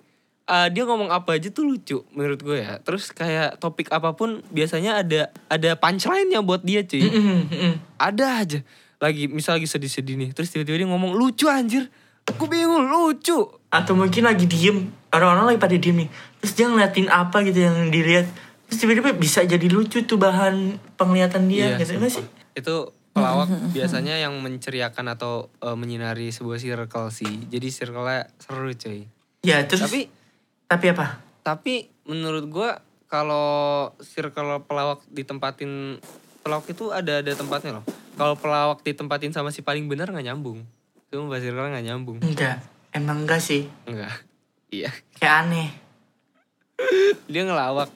Eh, 0.46 0.68
dia 0.70 0.84
ngomong 0.84 1.10
apa 1.10 1.36
aja 1.36 1.50
tuh 1.50 1.66
lucu 1.66 2.02
menurut 2.12 2.40
gue 2.40 2.62
ya. 2.62 2.78
Terus 2.80 3.10
kayak 3.10 3.58
topik 3.58 3.90
apa 3.90 4.14
pun 4.14 4.46
biasanya 4.50 5.02
ada 5.02 5.22
ada 5.48 5.74
punchline-nya 5.76 6.42
buat 6.42 6.62
dia 6.62 6.82
cuy. 6.82 7.02
Mm, 7.02 7.42
mm. 7.50 7.74
Ada 7.98 8.26
aja. 8.40 8.60
Lagi 8.98 9.28
misal 9.28 9.58
lagi 9.58 9.66
sedih-sedih 9.66 10.16
nih. 10.16 10.30
Terus 10.32 10.50
tiba-tiba 10.50 10.80
dia 10.80 10.88
ngomong 10.88 11.14
lucu 11.14 11.46
anjir. 11.46 11.90
Aku 12.26 12.46
bingung 12.46 12.90
lucu. 12.90 13.46
atau 13.70 13.92
mungkin 13.92 14.24
lagi 14.24 14.48
diem 14.48 14.88
orang-orang 15.12 15.52
lagi 15.52 15.60
pada 15.60 15.76
diem 15.76 15.98
nih 16.00 16.10
terus 16.40 16.56
dia 16.56 16.72
ngeliatin 16.72 17.12
apa 17.12 17.44
gitu 17.44 17.60
yang 17.60 17.92
dilihat 17.92 18.24
terus 18.66 18.80
tiba-tiba 18.80 19.12
bisa 19.12 19.44
jadi 19.44 19.68
lucu 19.68 20.08
tuh 20.08 20.16
bahan 20.16 20.80
penglihatan 20.96 21.52
dia 21.52 21.76
Iya 21.76 21.84
gitu 21.84 21.92
sih. 21.92 21.98
nggak 22.00 22.12
sih 22.16 22.26
Itu 22.56 22.96
pelawak 23.12 23.52
biasanya 23.76 24.16
yang 24.16 24.32
menceriakan 24.40 25.12
atau 25.12 25.52
eh, 25.60 25.76
menyinari 25.76 26.32
sebuah 26.32 26.56
circle 26.56 27.12
sih. 27.12 27.52
Jadi 27.52 27.68
circle-nya 27.68 28.32
seru 28.40 28.72
cuy. 28.72 29.12
ya 29.44 29.60
terus 29.68 29.84
Tapi 29.86 30.08
tapi 30.66 30.92
apa 30.92 31.22
tapi 31.46 31.94
menurut 32.10 32.46
gua 32.50 32.82
kalau 33.06 33.94
circle 34.02 34.66
pelawak 34.66 35.06
ditempatin 35.14 36.02
pelawak 36.42 36.66
itu 36.70 36.90
ada 36.90 37.22
ada 37.22 37.32
tempatnya 37.38 37.82
loh. 37.82 37.86
Kalau 38.18 38.34
pelawak 38.38 38.82
ditempatin 38.82 39.30
sama 39.30 39.54
si 39.54 39.62
paling 39.62 39.86
benar 39.86 40.10
nggak 40.10 40.26
nyambung. 40.26 40.66
Itu 41.10 41.22
bahas 41.30 41.46
circle 41.46 41.70
nggak 41.70 41.86
nyambung. 41.86 42.18
enggak 42.22 42.66
emang 42.94 43.24
enggak 43.26 43.42
sih 43.42 43.70
Enggak. 43.86 44.14
Iya. 44.76 44.90
kayak 45.22 45.36
aneh 45.46 45.70
Dia 47.32 47.46
ngelawak. 47.46 47.88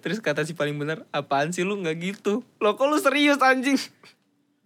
Terus 0.00 0.22
kata 0.22 0.46
si 0.46 0.54
paling 0.54 0.78
benar, 0.78 1.02
apaan 1.10 1.50
sih 1.50 1.66
lu 1.66 1.76
nggak 1.82 1.98
gitu? 1.98 2.46
Lo 2.62 2.78
kok 2.78 2.86
lu 2.86 2.96
serius 3.02 3.42
anjing? 3.42 3.76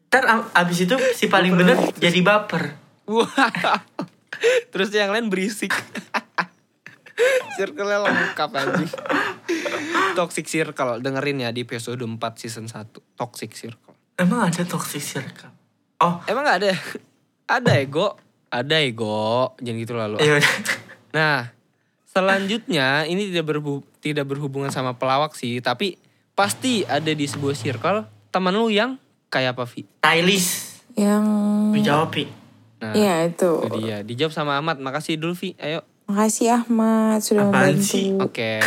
ntar 0.06 0.48
abis 0.54 0.86
itu 0.86 0.96
si 1.18 1.26
paling 1.26 1.58
bener 1.58 1.76
jadi 1.98 2.22
baper 2.22 2.78
Wow. 3.06 3.26
Terus 4.74 4.90
yang 4.90 5.14
lain 5.14 5.30
berisik. 5.30 5.70
Circle-nya 7.56 7.98
lengkap 8.04 8.50
anjing. 8.52 8.92
Toxic 10.16 10.46
Circle, 10.48 11.00
dengerin 11.00 11.44
ya 11.44 11.50
di 11.52 11.64
episode 11.64 12.00
4 12.00 12.16
season 12.36 12.68
1. 12.68 12.92
Toxic 13.16 13.52
Circle. 13.52 13.94
emang 14.16 14.48
ada 14.48 14.64
toxic 14.64 15.04
circle 15.04 15.52
oh 16.00 16.20
Emang 16.24 16.44
gak 16.44 16.64
ada? 16.64 16.72
Ada 17.46 17.78
ego. 17.78 18.16
Ada 18.48 18.82
ego. 18.82 19.54
Jangan 19.60 19.78
gitu 19.80 19.94
lalu. 19.94 20.16
iya 20.18 20.40
Nah, 21.14 21.48
selanjutnya 22.10 23.08
ini 23.08 23.32
tidak 23.32 23.54
berhu 23.54 23.80
tidak 24.04 24.28
berhubungan 24.28 24.68
sama 24.68 24.98
pelawak 24.98 25.32
sih, 25.38 25.62
tapi 25.64 25.96
pasti 26.36 26.84
ada 26.84 27.08
di 27.08 27.24
sebuah 27.24 27.56
circle 27.56 28.04
teman 28.28 28.52
lu 28.52 28.68
yang 28.68 29.00
kayak 29.32 29.56
apa, 29.56 29.64
Vi? 29.64 29.88
stylish 30.02 30.82
Yang 30.96 31.24
Gue 31.72 31.82
jawab 31.84 32.08
Pi. 32.12 32.24
Nah, 32.76 32.92
ya 32.92 33.24
itu. 33.24 33.64
itu 33.64 33.78
dia. 33.80 34.04
Dijawab 34.04 34.32
sama 34.32 34.60
Ahmad. 34.60 34.76
Makasih 34.80 35.16
dulu, 35.16 35.32
Vi. 35.32 35.56
Ayo. 35.56 35.84
Makasih 36.06 36.54
Ahmad 36.54 37.18
sudah 37.18 37.44
Apaan 37.44 37.74
membantu. 37.74 37.82
sih? 37.84 38.14
Oke. 38.14 38.62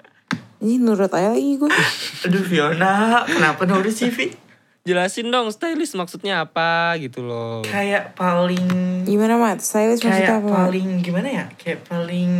Ini 0.60 0.76
nurut 0.76 1.08
aja 1.08 1.30
lagi 1.30 1.56
gue. 1.56 1.70
aduh 2.26 2.42
Fiona 2.42 3.24
kenapa 3.24 3.64
nulis 3.64 3.96
sih 3.96 4.10
Vi 4.10 4.28
Jelasin 4.80 5.28
dong 5.28 5.48
stylish 5.48 5.92
maksudnya 5.92 6.40
apa 6.42 6.96
gitu 6.96 7.20
loh. 7.20 7.60
kayak 7.62 8.12
paling 8.12 8.64
Gimana 9.04 9.36
Mat? 9.36 9.60
Stylist 9.60 10.00
maksudnya 10.02 10.24
kayak 10.26 10.40
apa? 10.40 10.48
Mat? 10.48 10.58
paling 10.66 10.88
gimana 10.98 11.28
ya 11.30 11.44
kayak 11.54 11.80
paling 11.84 12.30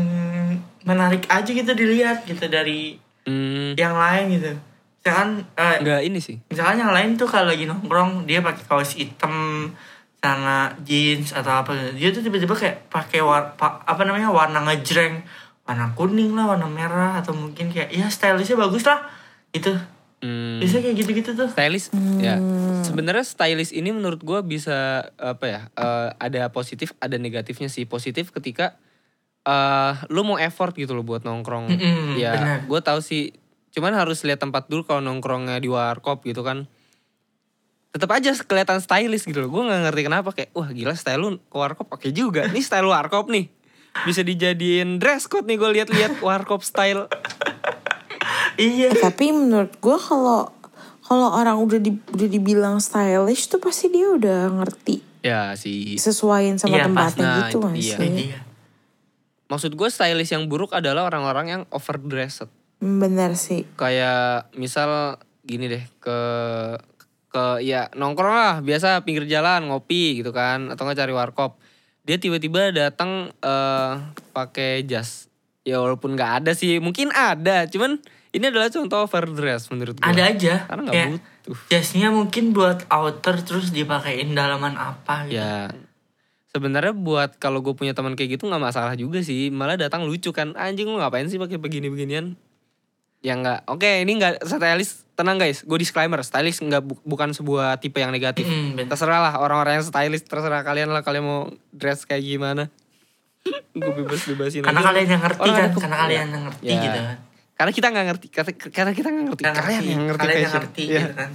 menarik 0.82 1.24
aja 1.26 1.46
gitu 1.46 1.70
dilihat 1.70 2.24
gitu 2.24 2.44
dari 2.46 2.96
Hmm, 3.20 3.76
yang 3.76 3.92
lain 3.94 4.32
gitu 4.32 4.56
misalkan 4.98 5.44
eh, 5.54 5.76
enggak 5.76 6.00
ini 6.02 6.18
sih. 6.18 6.40
misalkan 6.46 6.76
yang 6.78 6.88
lain 6.90 7.10
tuh 7.14 7.24
kalau 7.24 7.46
lagi 7.46 7.64
nongkrong 7.64 8.24
dia 8.24 8.40
pakai 8.40 8.64
kaos 8.64 8.96
hitam 8.96 9.68
celana 10.20 10.76
jeans 10.84 11.32
atau 11.32 11.64
apa 11.64 11.72
gitu. 11.72 11.90
dia 11.96 12.08
tuh 12.12 12.22
tiba-tiba 12.22 12.52
kayak 12.52 12.76
pakai 12.92 13.24
war, 13.24 13.56
pa- 13.56 13.80
apa 13.82 14.04
namanya 14.04 14.28
warna 14.28 14.60
ngejreng 14.68 15.24
warna 15.64 15.96
kuning 15.96 16.36
lah 16.36 16.52
warna 16.52 16.68
merah 16.68 17.18
atau 17.18 17.32
mungkin 17.32 17.72
kayak 17.72 17.88
ya 17.88 18.06
stylishnya 18.06 18.60
bagus 18.60 18.84
lah 18.84 19.00
itu 19.50 19.72
Hmm, 20.20 20.60
bisa 20.60 20.84
kayak 20.84 21.00
gitu-gitu 21.00 21.32
tuh 21.32 21.48
stylish 21.48 21.88
ya. 22.20 22.36
Sebenarnya 22.84 23.24
stylish 23.24 23.72
ini 23.72 23.88
menurut 23.88 24.20
gua 24.20 24.44
bisa 24.44 25.08
apa 25.16 25.44
ya? 25.48 25.60
eh, 25.72 26.08
ada 26.20 26.52
positif, 26.52 26.92
ada 27.00 27.16
negatifnya 27.16 27.72
sih. 27.72 27.88
Positif 27.88 28.28
ketika 28.28 28.76
eh 29.40 29.96
lu 30.12 30.20
mau 30.20 30.36
effort 30.36 30.76
gitu 30.76 30.92
loh 30.92 31.00
buat 31.00 31.24
nongkrong. 31.24 31.72
Mm-mm, 31.72 32.20
ya, 32.20 32.36
benar. 32.36 32.58
gue 32.68 32.80
tahu 32.84 33.00
sih. 33.00 33.32
Cuman 33.72 33.96
harus 33.96 34.20
lihat 34.28 34.44
tempat 34.44 34.68
dulu 34.68 34.84
kalau 34.84 35.00
nongkrongnya 35.00 35.56
di 35.56 35.72
warkop 35.72 36.20
gitu 36.28 36.44
kan. 36.44 36.68
Tetap 37.90 38.10
aja 38.12 38.30
kelihatan 38.36 38.78
stylish 38.78 39.24
gitu 39.24 39.40
loh. 39.40 39.50
Gue 39.50 39.62
nggak 39.64 39.80
ngerti 39.84 40.02
kenapa 40.02 40.28
kayak 40.30 40.50
wah 40.52 40.68
gila 40.68 40.94
style 40.94 41.18
lu 41.18 41.28
ke 41.36 41.56
warkop 41.56 41.86
pakai 41.88 42.10
juga. 42.10 42.46
Nih 42.46 42.62
style 42.62 42.86
warkop 42.86 43.26
nih. 43.26 43.50
Bisa 44.02 44.22
dijadiin 44.22 44.96
dress 44.96 45.26
code 45.26 45.44
nih 45.44 45.56
gue 45.56 45.70
lihat-lihat 45.72 46.12
warkop 46.20 46.62
style. 46.62 47.10
iya 48.56 48.92
tapi 48.92 49.32
menurut 49.32 49.74
gue 49.74 49.96
kalau 49.98 50.54
kalau 51.02 51.28
orang 51.32 51.58
udah 51.58 51.76
di, 51.76 51.90
udah 51.90 52.28
dibilang 52.28 52.78
stylish 52.78 53.50
tuh 53.50 53.58
pasti 53.58 53.90
dia 53.90 54.06
udah 54.08 54.46
ngerti 54.52 55.02
Ya 55.20 55.52
sih. 55.52 55.98
sesuaiin 55.98 56.56
sama 56.56 56.78
Iya, 56.78 56.84
tempatnya 56.86 57.02
pas. 57.02 57.14
Nah, 57.18 57.34
gitu 57.36 57.50
itu 57.50 57.58
gak 57.58 57.74
dia. 57.74 57.96
sih? 57.98 58.10
iya 58.28 58.40
Maksud 59.50 59.74
gue 59.74 59.88
stylish 59.90 60.30
yang 60.30 60.46
buruk 60.46 60.70
adalah 60.70 61.02
orang-orang 61.04 61.46
yang 61.50 61.62
overdressed. 61.68 62.46
Bener 62.78 63.34
sih. 63.34 63.66
Kayak 63.74 64.46
misal 64.54 65.18
gini 65.42 65.66
deh 65.66 65.82
ke 65.98 66.18
ke 67.30 67.62
ya 67.62 67.86
nongkrong 67.94 68.34
lah 68.34 68.56
biasa 68.58 69.06
pinggir 69.06 69.24
jalan 69.24 69.70
ngopi 69.70 70.18
gitu 70.18 70.34
kan 70.34 70.66
atau 70.68 70.82
nggak 70.84 70.98
cari 70.98 71.14
warkop. 71.14 71.56
Dia 72.02 72.18
tiba-tiba 72.18 72.74
datang 72.74 73.30
eh 73.38 73.92
pakai 74.34 74.82
jas. 74.84 75.30
Ya 75.62 75.78
walaupun 75.78 76.18
nggak 76.18 76.32
ada 76.42 76.52
sih, 76.56 76.80
mungkin 76.80 77.12
ada, 77.12 77.68
cuman 77.68 78.00
ini 78.32 78.44
adalah 78.48 78.72
contoh 78.72 79.04
overdress 79.04 79.68
menurut 79.68 79.98
gue. 79.98 80.06
ada 80.06 80.30
aja 80.30 80.64
Karena 80.66 80.80
nggak 80.86 80.94
kayak 80.94 81.10
butuh. 81.14 81.56
jasnya 81.68 82.08
mungkin 82.08 82.44
buat 82.56 82.86
outer 82.88 83.36
terus 83.44 83.70
dipakein 83.70 84.32
dalaman 84.32 84.74
apa 84.74 85.26
gitu 85.28 85.36
Ya 85.38 85.68
sebenarnya 86.50 86.94
buat 86.94 87.38
kalau 87.38 87.62
gue 87.62 87.74
punya 87.74 87.94
teman 87.94 88.18
kayak 88.18 88.38
gitu 88.38 88.50
nggak 88.50 88.62
masalah 88.62 88.98
juga 88.98 89.22
sih 89.22 89.54
malah 89.54 89.78
datang 89.78 90.02
lucu 90.02 90.34
kan 90.34 90.54
anjing 90.58 90.90
lu 90.90 90.98
ngapain 90.98 91.26
sih 91.30 91.38
pakai 91.38 91.62
begini 91.62 91.86
beginian 91.86 92.34
ya 93.20 93.34
nggak 93.34 93.68
oke 93.68 93.84
ini 94.00 94.12
nggak 94.14 94.40
stylish 94.42 95.04
tenang 95.12 95.36
guys 95.36 95.60
gue 95.60 95.76
disclaimer 95.76 96.16
stylish 96.20 96.56
nggak 96.58 96.80
bu- 96.80 97.04
bukan 97.04 97.30
sebuah 97.30 97.76
tipe 97.76 97.96
yang 97.96 98.08
negatif. 98.08 98.42
Mm, 98.42 98.80
terserah 98.86 99.20
lah 99.20 99.34
orang-orang 99.36 99.76
yang 99.76 99.84
stylish 99.84 100.24
terserah 100.24 100.60
kalian 100.60 100.88
lah 100.88 101.00
kalian 101.00 101.22
mau 101.22 101.40
dress 101.68 102.02
kayak 102.02 102.22
gimana. 102.22 102.72
Gue 103.72 103.92
bebas 103.94 104.20
bebasin 104.26 104.60
karena 104.60 104.80
kalian 104.82 105.08
yang 105.10 105.22
ngerti 105.22 105.40
Orang 105.42 105.52
kan 105.54 105.68
ke- 105.70 105.80
karena 105.80 105.96
kalian 105.98 106.26
yang 106.26 106.42
ngerti 106.44 106.64
Ya. 106.66 106.76
gitu 106.78 106.98
kan. 106.98 107.16
Karena 107.52 107.72
kita 107.72 107.86
nggak 107.86 108.06
ngerti 108.06 108.26
karena, 108.30 108.52
kita 108.90 109.08
nggak 109.10 109.24
ngerti 109.26 109.42
Karena 109.42 109.60
kalian 109.60 109.82
yang 109.86 110.02
ngerti 110.06 110.20
kalian 110.22 110.40
yang 110.40 110.54
ngerti 110.54 110.82
Ya, 110.82 110.92
gitu 110.98 111.12
kan. 111.14 111.30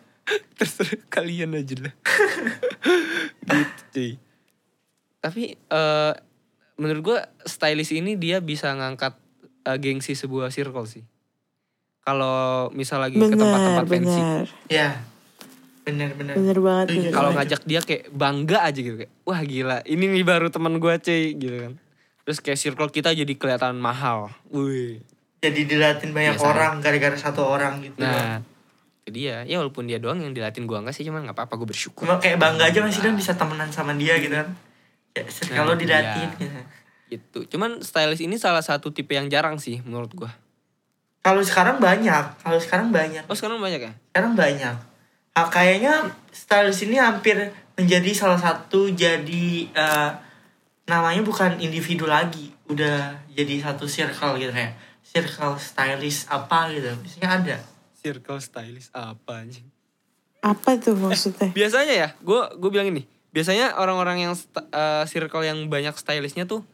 Terserah 0.58 1.00
kalian 1.08 1.50
aja 1.54 1.74
lah. 1.78 1.94
Gitu 3.42 3.82
cuy. 3.90 4.10
Tapi 5.18 5.42
eh 5.56 6.12
menurut 6.74 7.02
gue 7.02 7.18
stylish 7.44 7.92
ini 7.92 8.16
dia 8.16 8.40
bisa 8.40 8.68
ngangkat 8.70 9.16
eh, 9.62 9.78
gengsi 9.78 10.12
sebuah 10.12 10.48
circle 10.48 10.84
sih 10.84 11.04
kalau 12.02 12.36
misal 12.70 12.98
lagi 12.98 13.14
ke 13.14 13.22
Bener, 13.22 13.38
tempat-tempat 13.38 13.84
fancy. 13.86 14.10
bener. 14.12 14.46
ya 14.68 14.88
bener 15.82 16.10
bener. 16.12 16.34
Bener 16.34 16.58
banget. 16.58 16.86
Kalau 17.10 17.30
ngajak 17.32 17.62
dia 17.64 17.80
kayak 17.80 18.10
bangga 18.10 18.58
aja 18.62 18.76
gitu 18.76 18.96
kayak 18.96 19.12
wah 19.22 19.40
gila 19.40 19.82
ini 19.84 20.04
nih 20.08 20.22
baru 20.22 20.46
teman 20.46 20.76
gue 20.76 20.94
cuy 20.96 21.34
gitu 21.34 21.56
kan. 21.60 21.72
Terus 22.22 22.38
kayak 22.38 22.54
circle 22.56 22.86
kita 22.88 23.10
jadi 23.10 23.32
kelihatan 23.32 23.76
mahal. 23.76 24.30
Wih. 24.48 25.02
Jadi 25.38 25.60
dilatin 25.64 26.10
banyak 26.10 26.38
Biasanya. 26.38 26.54
orang 26.54 26.72
gara-gara 26.78 27.16
satu 27.16 27.42
orang 27.42 27.82
gitu. 27.82 27.98
Nah 27.98 28.42
itu 29.02 29.10
dia 29.12 29.42
ya 29.42 29.58
walaupun 29.58 29.82
dia 29.84 29.98
doang 29.98 30.18
yang 30.18 30.30
dilatin 30.30 30.62
gue 30.62 30.78
enggak 30.78 30.94
sih 30.94 31.02
cuman 31.02 31.22
nggak 31.24 31.34
apa-apa 31.34 31.54
gue 31.56 31.68
bersyukur. 31.68 32.06
Cuma 32.06 32.22
kayak 32.22 32.38
bangga 32.38 32.64
aja 32.64 32.78
masih 32.78 33.02
dan 33.02 33.18
bisa 33.18 33.34
temenan 33.34 33.66
sama 33.68 33.90
dia 33.92 34.14
gitu 34.18 34.30
kan. 34.32 34.54
Ya, 35.12 35.26
Nah, 35.26 35.56
kalau 35.56 35.74
itu 35.74 35.82
dilatin 35.82 36.14
dia. 36.14 36.30
gitu. 36.38 36.58
Gitu. 37.10 37.38
Cuman 37.50 37.82
stylist 37.82 38.22
ini 38.22 38.38
salah 38.38 38.62
satu 38.62 38.88
tipe 38.88 39.12
yang 39.12 39.26
jarang 39.26 39.58
sih 39.58 39.82
menurut 39.82 40.14
gue 40.14 40.30
kalau 41.22 41.42
sekarang 41.42 41.78
banyak 41.78 42.24
kalau 42.42 42.58
sekarang 42.58 42.90
banyak 42.90 43.24
oh 43.26 43.36
sekarang 43.38 43.62
banyak 43.62 43.80
ya 43.80 43.92
sekarang 44.12 44.34
banyak 44.34 44.76
Ah, 45.32 45.48
kayaknya 45.48 46.12
stylist 46.28 46.84
ini 46.84 47.00
hampir 47.00 47.56
menjadi 47.72 48.12
salah 48.12 48.36
satu 48.36 48.92
jadi 48.92 49.64
eh, 49.64 50.10
namanya 50.84 51.24
bukan 51.24 51.56
individu 51.56 52.04
lagi 52.04 52.52
udah 52.68 53.16
jadi 53.32 53.64
satu 53.64 53.88
circle 53.88 54.36
gitu 54.36 54.52
kayak 54.52 54.76
circle 55.00 55.56
stylist 55.56 56.28
apa 56.28 56.68
gitu 56.68 56.92
biasanya 57.00 57.28
ada 57.32 57.56
Circle 58.02 58.42
stylist 58.42 58.90
apa 58.90 59.46
anjing? 59.46 59.62
Apa 60.42 60.74
tuh 60.74 60.98
maksudnya? 60.98 61.54
Biasanya 61.54 61.94
ya, 61.94 62.08
gue 62.18 62.40
gue 62.58 62.70
bilang 62.74 62.90
ini. 62.90 63.06
Biasanya 63.30 63.78
orang-orang 63.78 64.26
yang 64.26 64.34
eh, 64.58 65.04
circle 65.06 65.46
yang 65.46 65.70
banyak 65.70 65.94
stylistnya 65.94 66.50
tuh 66.50 66.66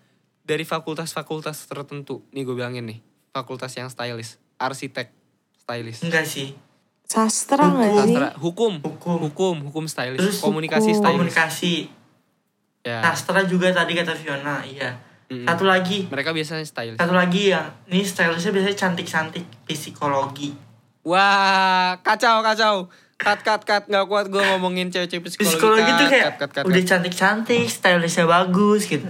dari 0.49 0.65
fakultas-fakultas 0.65 1.69
tertentu. 1.69 2.25
Nih 2.33 2.49
gue 2.49 2.57
bilangin 2.57 2.89
nih, 2.89 2.99
fakultas 3.31 3.73
yang 3.73 3.87
stylist, 3.87 4.37
arsitek, 4.57 5.13
stylist, 5.59 6.03
Enggak 6.03 6.25
sih. 6.25 6.55
Sastra 7.03 7.65
nggak 7.65 7.89
sih? 8.05 8.15
sastra, 8.15 8.29
hukum, 8.37 8.73
Hukum. 8.79 9.17
hukum, 9.25 9.57
hukum 9.65 9.85
stylist, 9.87 10.21
Terus 10.21 10.39
komunikasi 10.39 10.91
hukum. 10.91 10.99
stylist. 10.99 11.17
Komunikasi. 11.17 11.75
Ya, 12.83 13.01
Sastra 13.03 13.43
juga 13.43 13.69
tadi 13.71 13.93
kata 13.93 14.13
Fiona, 14.13 14.61
iya. 14.63 14.93
Mm-mm. 15.29 15.45
Satu 15.45 15.65
lagi, 15.65 16.09
mereka 16.09 16.33
biasanya 16.33 16.65
stylist. 16.65 16.97
satu 16.97 17.13
lagi 17.13 17.53
yang 17.53 17.65
ini 17.87 18.01
stylistnya 18.01 18.49
biasanya 18.51 18.77
cantik-cantik 18.79 19.45
psikologi. 19.67 20.57
Wah, 21.03 21.97
kacau 22.03 22.41
kacau. 22.41 22.89
Cut 23.15 23.41
cut 23.43 23.63
cut 23.63 23.85
nggak 23.85 24.07
kuat 24.07 24.29
gue 24.29 24.39
ngomongin 24.39 24.89
cewek-cewek 24.89 25.27
psikologi. 25.27 25.51
Psikologi 25.51 25.91
tuh 25.91 26.07
kayak 26.07 26.25
cut, 26.31 26.37
cut, 26.39 26.51
cut, 26.55 26.65
udah 26.65 26.79
cut. 26.79 26.87
cantik-cantik, 26.87 27.67
stylistnya 27.67 28.25
bagus 28.25 28.87
gitu. 28.87 29.09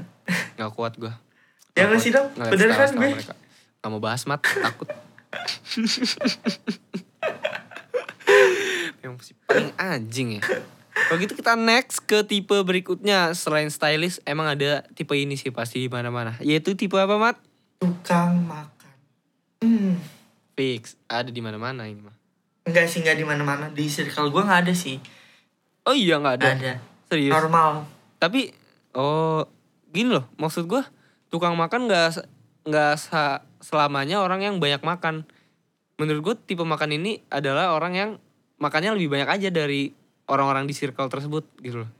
Nggak 0.57 0.71
kuat 0.73 0.95
gue. 0.97 1.13
Ya 1.75 1.87
nggak 1.87 2.01
sih, 2.01 2.11
Dam? 2.11 2.25
Bener 2.33 2.71
kan 2.73 2.89
gue? 2.91 3.11
Mau 3.87 4.03
bahas 4.03 4.27
mat, 4.27 4.43
takut. 4.43 4.91
yang 8.99 9.15
paling 9.47 9.71
anjing 9.79 10.29
ya. 10.39 10.43
Kalau 11.09 11.19
gitu 11.23 11.39
kita 11.39 11.55
next 11.55 12.03
ke 12.03 12.27
tipe 12.27 12.53
berikutnya 12.53 13.31
selain 13.33 13.71
stylist 13.71 14.19
emang 14.27 14.51
ada 14.51 14.83
tipe 14.99 15.15
ini 15.15 15.39
sih 15.39 15.55
pasti 15.55 15.79
di 15.79 15.87
mana-mana. 15.87 16.35
Yaitu 16.43 16.75
tipe 16.75 16.99
apa 16.99 17.15
mat? 17.15 17.39
Tukang 17.79 18.43
makan. 18.45 18.97
Hmm. 19.63 19.95
Fix 20.59 20.99
ada 21.07 21.31
di 21.31 21.39
mana-mana 21.39 21.87
ini 21.87 22.03
mah. 22.03 22.17
Enggak 22.67 22.91
sih, 22.91 23.01
enggak 23.01 23.17
di 23.17 23.25
mana-mana. 23.25 23.71
Di 23.71 23.87
circle 23.87 24.35
gue 24.35 24.43
nggak 24.43 24.61
ada 24.67 24.75
sih. 24.75 24.99
Oh 25.87 25.95
iya 25.95 26.19
nggak 26.19 26.35
ada. 26.43 26.49
Ada. 26.59 26.73
Serius. 27.09 27.33
Normal. 27.33 27.87
Tapi 28.19 28.51
oh 28.99 29.47
gini 29.95 30.13
loh 30.13 30.27
maksud 30.37 30.67
gue 30.67 30.83
tukang 31.31 31.55
makan 31.55 31.89
nggak 31.89 32.27
nggak 32.69 32.95
sa- 33.01 33.41
selamanya 33.59 34.21
orang 34.21 34.45
yang 34.45 34.55
banyak 34.61 34.85
makan. 34.85 35.25
Menurut 35.99 36.21
gue 36.23 36.35
tipe 36.47 36.63
makan 36.63 36.95
ini 36.95 37.25
adalah 37.27 37.75
orang 37.75 37.93
yang 37.97 38.11
makannya 38.61 38.95
lebih 38.95 39.11
banyak 39.11 39.29
aja 39.29 39.49
dari 39.51 39.91
orang-orang 40.29 40.69
di 40.69 40.77
circle 40.77 41.09
tersebut 41.09 41.43
gitu 41.59 41.83
loh. 41.83 41.91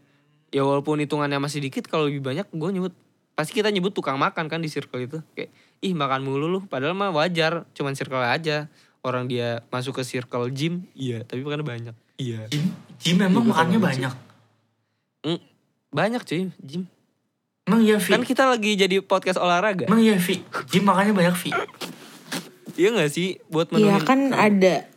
Ya 0.53 0.63
walaupun 0.63 1.01
hitungannya 1.01 1.41
masih 1.41 1.61
dikit 1.61 1.89
kalau 1.89 2.07
lebih 2.07 2.23
banyak 2.23 2.47
gue 2.53 2.71
nyebut 2.71 2.95
pasti 3.35 3.55
kita 3.55 3.71
nyebut 3.71 3.95
tukang 3.95 4.21
makan 4.21 4.47
kan 4.47 4.61
di 4.61 4.71
circle 4.71 5.03
itu. 5.03 5.19
Kayak 5.35 5.51
ih 5.83 5.95
makan 5.97 6.23
mulu 6.23 6.47
lu. 6.47 6.61
Padahal 6.69 6.95
mah 6.95 7.11
wajar 7.11 7.67
cuman 7.75 7.97
circle 7.97 8.23
aja. 8.23 8.69
Orang 9.01 9.31
dia 9.31 9.63
masuk 9.71 9.99
ke 9.99 10.03
circle 10.03 10.51
gym 10.51 10.85
iya 10.93 11.23
tapi 11.23 11.41
makannya 11.43 11.65
banyak. 11.67 11.95
Iya. 12.19 12.51
Jim, 12.51 12.75
Jim 12.99 13.17
memang 13.17 13.47
Iya, 13.47 13.51
makannya 13.55 13.79
banyak. 13.79 14.15
Mm, 15.23 15.41
banyak 15.89 16.23
cuy 16.23 16.43
gym 16.61 16.83
Emang 17.69 17.85
iya, 17.85 18.01
Vi? 18.01 18.11
kan 18.17 18.25
kita 18.25 18.49
lagi 18.49 18.81
jadi 18.81 19.05
podcast 19.05 19.37
olahraga 19.37 19.85
Emang 19.85 20.01
iya, 20.01 20.17
Vi? 20.17 20.41
Jim 20.73 20.89
makannya 20.89 21.13
banyak, 21.13 21.37
Vi? 21.37 21.51
Iya 22.79 22.89
gak 22.97 23.11
sih 23.13 23.37
buat 23.53 23.69
Iya 23.75 24.01
menuhin 24.01 24.07
kan 24.09 24.21
ada. 24.33 24.89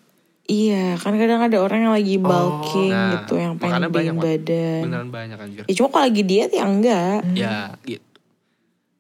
Iya 0.48 0.96
kan 1.00 1.16
kadang 1.16 1.42
ada 1.44 1.58
orang 1.60 1.88
yang 1.88 1.94
lagi 1.96 2.16
bulking 2.20 2.92
Nah, 2.92 3.24
gitu 3.24 3.40
yang 3.40 3.56
pengen 3.56 3.88
banyak, 3.88 4.16
badan. 4.16 4.82
beneran 4.84 5.10
banyak 5.10 5.38
anjir. 5.38 5.64
Ya 5.68 5.74
cuma 5.76 5.88
kalau 5.92 6.06
lagi 6.08 6.24
diet 6.24 6.52
ya 6.52 6.64
enggak. 6.64 7.20
Ya 7.36 7.76
gitu. 7.84 8.04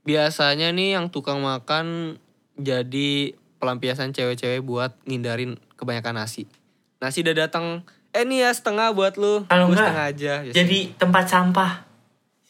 Biasanya 0.02 0.74
nih 0.74 0.98
yang 0.98 1.14
tukang 1.14 1.40
makan 1.46 2.18
jadi 2.58 3.36
pelampiasan 3.62 4.18
cewek-cewek 4.18 4.66
buat 4.66 4.98
ngindarin 5.06 5.62
kebanyakan 5.78 6.26
nasi. 6.26 6.50
Nasi 6.98 7.22
udah 7.22 7.46
datang, 7.46 7.86
eh 8.14 8.26
nih 8.26 8.48
ya 8.48 8.52
setengah 8.54 8.90
buat 8.98 9.14
lu, 9.22 9.46
Kalau 9.46 9.70
enggak, 9.70 9.86
setengah 9.86 10.06
aja. 10.10 10.34
Biasanya. 10.42 10.58
Jadi 10.58 10.80
tempat 10.98 11.26
sampah. 11.30 11.72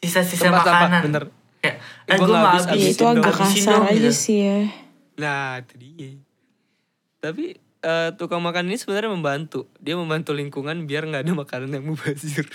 Sisa-sisa 0.02 0.50
makanan. 0.50 1.02
bener. 1.04 1.24
Kayak, 1.60 1.78
Eh, 2.04 2.16
gue 2.16 2.26
nggak 2.26 2.42
mau 2.42 2.52
habis- 2.52 2.66
Ya 2.66 2.74
habis. 2.74 2.92
itu 2.92 3.04
agak 3.06 3.36
kasar 3.36 3.82
aja 3.84 3.94
gitu. 3.94 4.10
sih 4.12 4.38
ya. 4.42 4.60
Nah 5.16 5.62
itu 5.62 5.74
dia. 5.78 6.12
Tapi 7.20 7.46
eh, 7.80 8.10
tukang 8.14 8.40
makan 8.40 8.66
ini 8.66 8.76
sebenarnya 8.76 9.10
membantu. 9.10 9.70
Dia 9.78 9.94
membantu 9.94 10.32
lingkungan 10.32 10.84
biar 10.84 11.04
nggak 11.04 11.22
ada 11.22 11.34
makanan 11.36 11.70
yang 11.72 11.86
mubazir. 11.88 12.46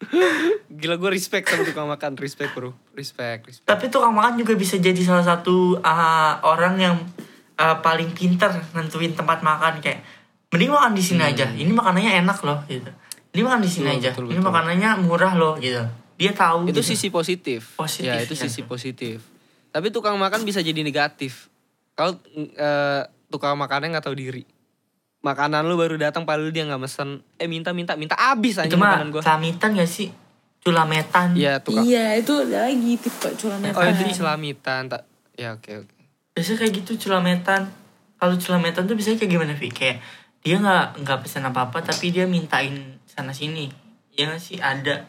Gila 0.70 0.96
gue 0.96 1.10
respect 1.10 1.44
sama 1.44 1.62
tukang 1.62 1.84
makan, 1.86 2.16
respect 2.16 2.50
bro, 2.52 2.72
respect, 2.92 3.44
respect. 3.44 3.66
Tapi 3.66 3.84
tukang 3.86 4.10
makan 4.10 4.34
juga 4.36 4.54
bisa 4.54 4.74
jadi 4.76 4.96
salah 5.00 5.22
satu 5.22 5.76
ah, 5.80 6.40
orang 6.42 6.74
yang 6.76 6.96
ah, 7.54 7.78
paling 7.78 8.10
pintar 8.10 8.54
nentuin 8.72 9.12
tempat 9.12 9.42
makan 9.42 9.78
kayak 9.78 10.00
mending 10.48 10.70
makan 10.70 10.92
di 10.92 11.02
sini 11.04 11.22
aja. 11.22 11.46
Ini 11.46 11.68
makanannya 11.68 12.16
enak 12.18 12.38
loh 12.40 12.64
gitu. 12.64 12.88
Ini 13.30 13.40
makan 13.40 13.60
di 13.60 13.68
sini 13.68 13.86
Hmm. 13.86 13.92
Betul, 13.92 14.00
aja. 14.00 14.10
betul, 14.10 14.24
Ini 14.24 14.32
betul. 14.32 14.46
makanannya 14.48 14.90
murah 15.00 15.32
loh 15.34 15.54
gitu. 15.56 15.82
Dia 16.20 16.36
tahu 16.36 16.68
itu 16.68 16.84
gitu. 16.84 16.92
sisi 16.92 17.08
positif. 17.08 17.80
Positif, 17.80 18.12
ya 18.12 18.20
itu 18.20 18.36
ya. 18.36 18.44
sisi 18.44 18.60
positif 18.68 19.40
tapi 19.70 19.94
tukang 19.94 20.18
makan 20.18 20.42
bisa 20.42 20.58
jadi 20.60 20.82
negatif 20.82 21.46
kalau 21.94 22.18
eh, 22.34 23.02
tukang 23.30 23.54
makannya 23.54 23.94
nggak 23.94 24.06
tahu 24.06 24.18
diri 24.18 24.42
makanan 25.22 25.66
lu 25.66 25.78
baru 25.78 25.94
datang 26.00 26.26
padahal 26.26 26.50
dia 26.50 26.66
nggak 26.66 26.82
mesen 26.82 27.22
eh 27.38 27.46
minta 27.46 27.70
minta 27.70 27.94
minta 27.94 28.18
abis 28.18 28.58
aja 28.58 28.74
makanan 28.74 29.14
gua 29.14 29.22
selamitan 29.22 29.78
gak 29.78 29.90
sih? 29.90 30.10
Culametan. 30.60 31.32
Iya 31.32 31.56
tukang 31.64 31.88
Iya 31.88 32.20
itu 32.20 32.36
ada 32.36 32.68
lagi 32.68 32.92
tipe 33.00 33.28
culametan. 33.32 33.80
oh 33.80 33.84
itu 33.84 34.20
celamitan 34.20 34.92
tak 34.92 35.08
ya 35.32 35.56
oke 35.56 35.72
oke 35.72 35.96
Biasanya 36.36 36.56
kayak 36.60 36.72
gitu 36.84 36.92
culametan. 37.08 37.72
Kalau 38.20 38.36
culametan 38.36 38.84
tuh 38.84 38.92
biasanya 38.92 39.16
kayak 39.24 39.32
gimana, 39.32 39.52
Vi? 39.56 39.72
Kayak 39.72 40.04
dia 40.44 40.60
nggak 40.60 41.00
nggak 41.00 41.18
pesan 41.24 41.48
apa-apa 41.48 41.80
tapi 41.80 42.12
dia 42.12 42.28
mintain 42.28 43.00
sana 43.08 43.32
sini. 43.32 43.72
Ya 44.12 44.28
nggak 44.28 44.40
sih 44.40 44.60
ada. 44.60 45.08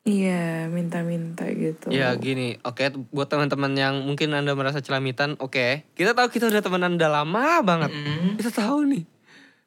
Iya 0.00 0.72
minta-minta 0.72 1.44
gitu. 1.52 1.92
Ya 1.92 2.16
gini, 2.16 2.56
oke 2.64 2.88
buat 3.12 3.28
teman-teman 3.28 3.76
yang 3.76 3.94
mungkin 4.00 4.32
anda 4.32 4.56
merasa 4.56 4.80
celamitan, 4.80 5.36
oke 5.36 5.84
kita 5.92 6.16
tahu 6.16 6.32
kita 6.32 6.48
udah 6.48 6.64
temenan 6.64 6.96
udah 6.96 7.20
lama 7.20 7.60
banget, 7.60 7.92
Mm. 7.92 8.40
kita 8.40 8.48
tahu 8.48 8.88
nih. 8.88 9.04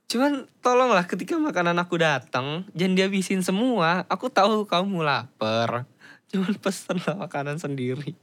Cuman 0.09 0.49
tolonglah 0.65 1.05
ketika 1.05 1.37
makanan 1.37 1.77
aku 1.77 2.01
datang, 2.01 2.65
jangan 2.73 2.97
dihabisin 2.97 3.45
semua. 3.45 4.09
Aku 4.09 4.33
tahu 4.33 4.65
kamu 4.65 5.05
lapar, 5.05 5.85
cuman 6.33 6.53
pesen 6.57 6.97
lah 7.05 7.29
makanan 7.29 7.61
sendiri. 7.61 8.17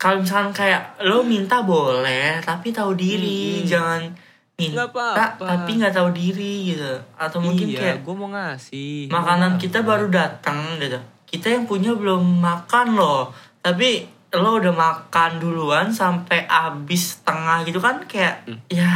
Kalau 0.00 0.24
misalkan 0.24 0.50
kayak 0.56 0.98
lo 1.04 1.22
minta 1.22 1.60
boleh 1.62 2.40
tapi 2.40 2.72
tahu 2.72 2.96
diri, 2.96 3.62
Mm-mm. 3.62 3.68
jangan 3.68 4.02
minta 4.10 4.25
Nggak 4.56 4.88
apa-apa. 4.88 5.44
tapi 5.44 5.70
nggak 5.76 5.92
tahu 5.92 6.08
diri 6.10 6.72
gitu. 6.72 6.92
Atau 7.14 7.44
mungkin 7.44 7.68
iya, 7.68 7.78
kayak 7.78 7.98
gue 8.00 8.14
mau 8.16 8.32
ngasih. 8.32 9.12
makanan 9.12 9.56
Mau 9.56 9.60
kita 9.60 9.84
apa? 9.84 9.88
baru 9.92 10.06
datang 10.08 10.80
gitu. 10.80 10.96
Kita 11.26 11.52
yang 11.52 11.68
punya 11.68 11.92
belum 11.92 12.40
makan 12.40 12.96
loh. 12.96 13.28
Tapi 13.60 14.08
lo 14.32 14.56
udah 14.56 14.72
makan 14.72 15.30
duluan 15.36 15.88
sampai 15.88 16.44
habis 16.46 17.16
setengah 17.16 17.64
gitu 17.64 17.78
kan 17.78 18.00
kayak 18.04 18.44
Hmm. 18.44 18.60
ya 18.68 18.88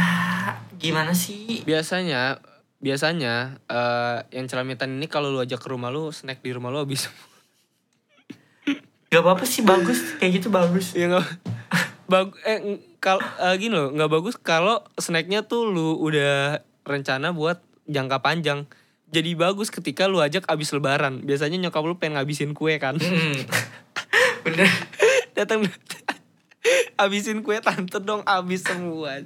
gimana 0.75 1.13
sih? 1.13 1.61
Biasanya, 1.61 2.41
biasanya 2.77 3.61
eh, 3.65 4.17
yang 4.33 4.45
celamitan 4.45 4.97
ini 4.97 5.05
kalau 5.05 5.29
lu 5.29 5.39
ajak 5.39 5.61
ke 5.61 5.69
rumah 5.69 5.93
lu, 5.93 6.09
snack 6.09 6.41
di 6.41 6.49
rumah 6.49 6.69
lu 6.69 6.81
habis. 6.81 7.05
Gak 9.07 9.21
apa-apa 9.21 9.43
sih 9.43 9.61
bagus 9.61 10.15
kayak 10.17 10.39
gitu 10.39 10.47
bagus. 10.49 10.95
ya 10.95 11.05
nggak 11.05 11.25
bag 12.11 12.27
eh 12.43 12.59
kalau 12.99 13.23
gini 13.55 13.71
loh 13.71 13.89
nggak 13.89 14.11
bagus 14.11 14.35
kalau 14.35 14.83
snacknya 14.95 15.41
tuh 15.41 15.65
lu 15.65 15.95
udah 15.97 16.59
rencana 16.83 17.31
buat 17.31 17.57
jangka 17.87 18.19
panjang 18.19 18.67
jadi 19.07 19.31
bagus 19.33 19.67
ketika 19.67 20.05
lu 20.05 20.19
ajak 20.19 20.43
abis 20.45 20.71
lebaran 20.71 21.19
biasanya 21.21 21.55
nyokap 21.57 21.81
lu 21.81 21.95
pengen 21.95 22.15
ngabisin 22.15 22.51
kue 22.51 22.75
kan 22.75 22.95
Hmm. 22.95 23.35
Bener. 24.43 24.67
datang 25.31 25.63
abisin 27.01 27.41
kue 27.41 27.57
tante 27.57 27.97
dong 27.99 28.21
abis 28.23 28.61
semua. 28.63 29.21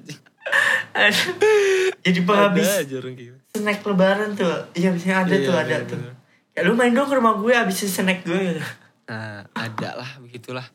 Jadi 1.97 2.19
penghabis 2.21 2.85
gitu 2.85 3.33
snack 3.51 3.81
lebaran 3.81 4.31
tuh. 4.33 4.51
Iya 4.71 4.91
biasanya 4.91 5.17
ada 5.23 5.33
Iya, 5.33 5.43
tuh 5.43 5.55
ada 5.55 5.65
bener, 5.65 5.81
tuh. 5.85 5.97
bener. 5.97 6.13
Ya 6.51 6.61
lu 6.63 6.73
main 6.73 6.91
dong 6.91 7.07
ke 7.07 7.15
rumah 7.15 7.35
gue 7.35 7.51
habisin 7.51 7.89
snack 7.89 8.23
gue 8.23 8.59
nah 9.05 9.45
ada 9.53 9.89
lah 9.95 10.09
begitulah 10.17 10.65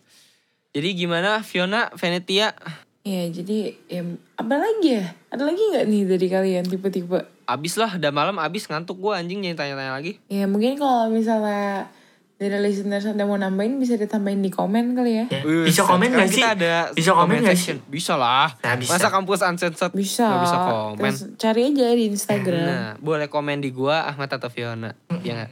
jadi 0.70 0.88
gimana 0.94 1.42
Fiona 1.42 1.90
Venetia 1.98 2.54
Iya 3.00 3.32
jadi 3.32 3.72
ya 3.88 4.04
apa 4.36 4.60
lagi 4.60 5.00
ya? 5.00 5.08
Ada 5.32 5.48
lagi 5.48 5.62
nggak 5.72 5.86
nih 5.88 6.02
dari 6.04 6.26
kalian 6.28 6.64
tipe-tipe? 6.68 7.20
abis 7.50 7.74
lah 7.80 7.98
udah 7.98 8.12
malam 8.14 8.38
abis 8.38 8.70
ngantuk 8.70 9.02
gua 9.02 9.18
anjing 9.18 9.42
jangan 9.42 9.66
tanya-tanya 9.66 9.92
lagi 9.98 10.22
Ya 10.30 10.46
mungkin 10.46 10.78
kalau 10.78 11.10
misalnya 11.10 11.90
dari 12.40 12.56
listeners 12.56 13.04
ada 13.04 13.28
mau 13.28 13.36
nambahin 13.36 13.76
bisa 13.76 14.00
ditambahin 14.00 14.40
di 14.40 14.48
komen 14.48 14.96
kali 14.96 15.12
ya. 15.12 15.24
Ya, 15.28 15.44
bisa 15.44 15.84
komen 15.84 16.08
sekarang 16.08 16.24
gak 16.24 16.32
sih? 16.32 16.40
Kita 16.40 16.48
ada 16.56 16.74
bisa 16.96 17.10
komen 17.12 17.36
gak 17.44 17.58
sih? 17.60 17.76
Bisa 17.84 18.16
lah. 18.16 18.48
Nah, 18.64 18.80
bisa. 18.80 18.96
Masa 18.96 19.12
kampus 19.12 19.44
uncensored 19.44 19.92
Bisa. 19.92 20.24
nggak 20.24 20.44
bisa 20.48 20.58
komen? 20.64 20.96
Terus 21.04 21.20
cari 21.36 21.60
aja 21.68 21.86
di 21.92 22.04
Instagram. 22.08 22.64
Nah, 22.64 22.90
boleh 22.96 23.28
komen 23.28 23.60
di 23.60 23.68
gua 23.68 24.08
Ahmad 24.08 24.32
atau 24.32 24.48
Fiona. 24.48 24.96
Ya 25.20 25.36
nggak? 25.36 25.50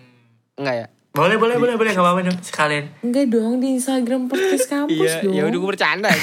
Enggak 0.64 0.74
ya? 0.80 0.86
Boleh 1.18 1.34
boleh 1.34 1.56
boleh 1.56 1.74
boleh 1.74 1.90
gak 1.90 2.00
apa-apa 2.00 2.20
dong 2.22 2.38
sekalian. 2.40 2.84
Enggak 3.02 3.26
dong 3.28 3.58
di 3.58 3.74
Instagram 3.74 4.26
podcast 4.26 4.66
kampus 4.72 4.94
Iya, 4.94 5.14
dong. 5.20 5.34
ya 5.34 5.42
udah 5.44 5.58
gua 5.58 5.70
bercanda. 5.70 6.10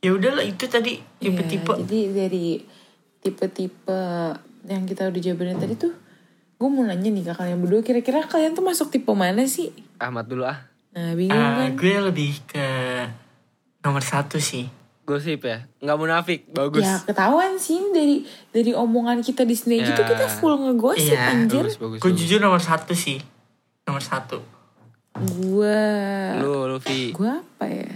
Ya 0.00 0.10
udahlah 0.12 0.40
itu 0.40 0.64
tadi 0.64 0.96
Iya, 1.18 1.28
tipe-tipe. 1.28 1.72
jadi 1.84 2.00
dari 2.14 2.56
tipe-tipe 3.20 4.00
yang 4.64 4.84
kita 4.84 5.04
udah 5.06 5.20
jabarin 5.20 5.56
tadi 5.56 5.76
tuh 5.76 5.92
gue 6.56 6.68
mau 6.68 6.80
nanya 6.80 7.04
nih 7.06 7.20
ke 7.20 7.32
kalian 7.32 7.60
berdua 7.60 7.80
kira-kira 7.80 8.24
kalian 8.24 8.52
tuh 8.52 8.60
masuk 8.60 8.88
tipe 8.88 9.08
mana 9.10 9.44
sih 9.44 9.68
Ahmad 9.96 10.24
dulu 10.24 10.44
ah. 10.44 10.56
nah 10.90 11.12
bingung 11.12 11.36
Ah, 11.36 11.52
kan 11.62 11.76
gue 11.76 11.96
lebih 12.02 12.32
ke 12.44 12.64
nomor 13.80 14.00
satu 14.00 14.36
sih. 14.36 14.72
Gosip 15.02 15.42
ya. 15.42 15.68
Nggak 15.78 15.96
munafik. 15.96 16.40
Bagus. 16.48 16.80
ya 16.80 16.96
ketahuan 17.02 17.56
sih 17.56 17.80
dari 17.90 18.24
dari 18.48 18.72
omongan 18.72 19.20
kita 19.20 19.44
di 19.44 19.52
sini 19.52 19.80
Ya. 19.80 19.92
kita 19.92 20.16
full 20.30 20.56
ngegosip 20.56 21.12
Iya, 21.12 21.28
anjir 21.34 21.64
Bagus, 21.66 21.76
bagus. 21.76 21.98
Gue 21.98 22.12
jujur 22.14 22.38
nomor 22.38 22.60
satu 22.60 22.96
sih. 22.96 23.20
Nomor 23.90 24.06
satu. 24.06 24.38
gue 25.20 25.82
Lu, 26.38 26.70
lu 26.70 26.78
Vi. 26.78 27.10
gue 27.10 27.26
apa 27.26 27.66
ya 27.66 27.90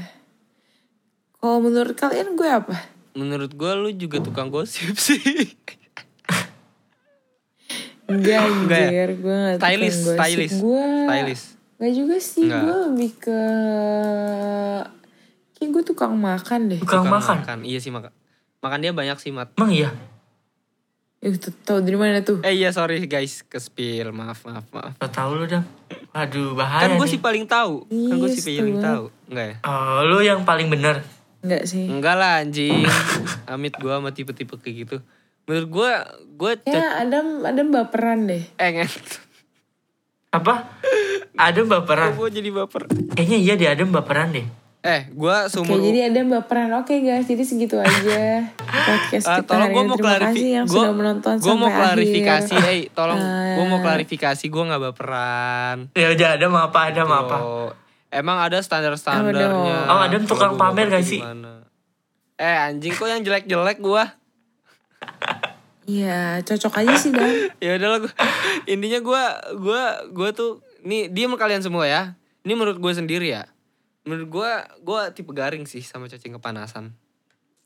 kalau 1.38 1.62
menurut 1.62 1.94
kalian 1.94 2.34
gue 2.34 2.50
apa 2.50 2.74
Menurut 3.14 3.54
gue 3.54 3.72
lu 3.78 3.94
juga 3.94 4.18
tukang 4.18 4.50
gosip 4.50 4.98
sih. 4.98 5.22
Enggak 8.10 8.42
Enggak 8.58 8.80
ya? 8.82 8.90
anjir, 8.90 9.10
gue 9.14 9.36
gak 9.38 9.56
Stylist, 9.62 10.00
stylist. 10.10 10.56
Gue 10.58 10.82
Stylist. 11.06 11.46
Gak 11.78 11.92
juga 11.94 12.16
sih, 12.18 12.46
gue 12.50 12.76
lebih 12.90 13.10
ke 13.14 13.40
Kayak 15.54 15.68
gue 15.70 15.82
tukang 15.86 16.18
makan 16.18 16.74
deh 16.74 16.80
Tukang 16.82 17.06
makan. 17.06 17.62
Iya 17.62 17.78
sih 17.78 17.94
makan. 17.94 18.10
Makan 18.58 18.78
dia 18.82 18.90
banyak 18.90 19.16
sih 19.22 19.30
mat. 19.30 19.54
Emang 19.54 19.70
iya? 19.70 19.94
Eh, 21.24 21.32
tuh, 21.40 21.56
tau 21.64 21.80
dari 21.80 21.96
mana 21.96 22.20
tuh? 22.20 22.44
Eh 22.44 22.52
iya 22.52 22.68
sorry 22.68 23.00
guys 23.08 23.40
ke 23.42 23.56
spill 23.56 24.12
maaf 24.12 24.44
maaf 24.44 24.68
maaf. 24.68 24.92
Gak 25.00 25.08
tau 25.08 25.32
lu 25.32 25.48
dong. 25.48 25.64
Aduh 26.12 26.52
bahaya 26.52 26.84
Kan 26.84 27.00
gue 27.00 27.08
sih 27.08 27.16
paling 27.16 27.48
tahu. 27.48 27.88
Kan 27.88 28.20
gue 28.20 28.28
Iya, 28.28 28.36
sih 28.36 28.60
paling 28.60 28.76
setuju. 28.76 28.84
tahu. 28.84 29.04
Enggak 29.32 29.46
ya? 29.48 29.54
Oh, 29.64 29.98
lu 30.04 30.18
yang 30.20 30.44
paling 30.44 30.68
bener. 30.68 31.00
Enggak 31.40 31.64
sih 31.64 31.88
Enggak 31.88 32.20
lah 32.20 32.44
anjing. 32.44 32.84
Amit 33.48 33.72
gue 33.74 33.88
sama 33.88 34.12
tipe-tipe 34.12 34.52
kayak 34.54 34.76
gitu. 34.84 34.96
Menurut 35.48 35.68
gue 35.70 35.90
gue 36.36 36.52
Ya 36.68 37.00
Adam, 37.00 37.40
Adam 37.40 37.72
baperan 37.72 38.28
deh 38.28 38.44
eh. 38.54 38.84
Apa? 40.28 40.66
Adem 41.34 41.66
baperan. 41.66 42.12
gue 42.12 42.28
jadi 42.28 42.50
baper. 42.52 42.84
Kayaknya 43.16 43.38
iya 43.38 43.54
di 43.56 43.64
Adem 43.64 43.88
baperan 43.88 44.28
deh. 44.30 44.44
Eh 44.84 45.08
gue 45.08 45.32
Oke 45.32 45.48
seumur 45.48 45.80
jadi 45.80 46.12
Adam 46.12 46.28
baperan 46.28 46.68
Oke 46.76 47.00
guys 47.00 47.24
jadi 47.24 47.40
segitu 47.40 47.80
aja 47.80 48.44
Podcast 48.68 49.24
Ah, 49.24 49.40
kita 49.40 49.48
tolong 49.48 49.64
hari 49.64 49.72
gue 49.72 49.80
ini 49.80 49.88
mau 49.88 49.96
Terima 49.96 50.12
kasih 50.12 50.20
klarifikasi. 50.20 50.48
yang 50.52 50.66
Gue 50.68 50.76
sudah 50.76 50.92
menonton 50.92 51.32
gue 51.34 51.54
mau 51.56 51.64
sampai 51.64 51.80
klarifikasi. 51.80 52.54
akhir 52.54 52.68
Eh 52.68 52.80
tolong 52.92 53.20
gue 53.56 53.64
mau 53.64 53.80
klarifikasi. 53.80 54.44
Gue 54.44 54.62
nggak 54.68 54.82
baperan. 54.84 55.76
Ya 55.96 56.06
udah 56.12 56.28
Adem 56.36 56.52
apa 56.52 56.78
Adem 56.92 57.08
apa? 57.08 57.36
Oh, 57.40 57.70
emang 58.12 58.36
ada 58.38 58.60
standar-standarnya. 58.60 59.88
Oh, 59.88 60.00
Adam 60.04 60.28
tukang 60.28 60.52
gua 60.52 60.68
pamer 60.68 60.92
gak 60.92 61.02
sih? 61.02 61.24
Eh 62.36 62.56
anjing 62.60 62.92
kok 62.92 63.08
yang 63.08 63.24
jelek-jelek 63.24 63.80
gua. 63.80 64.04
Iya 65.84 66.40
cocok 66.40 66.80
aja 66.80 66.92
sih 66.96 67.08
Dan 67.08 67.48
ya 67.64 67.80
udahlah 67.80 68.04
gua. 68.04 68.12
Intinya 68.64 69.00
gua 69.00 69.22
gua 69.56 69.82
gua 70.12 70.28
tuh 70.32 70.60
nih 70.84 71.08
diem 71.08 71.32
kalian 71.32 71.64
semua 71.64 71.88
ya. 71.88 72.20
Ini 72.44 72.52
menurut 72.52 72.76
gue 72.76 72.92
sendiri 72.92 73.32
ya. 73.32 73.48
Menurut 74.04 74.28
gua 74.28 74.50
gua 74.78 75.00
tipe 75.10 75.30
garing 75.30 75.64
sih 75.64 75.80
sama 75.80 76.06
cacing 76.06 76.34
kepanasan. 76.34 76.92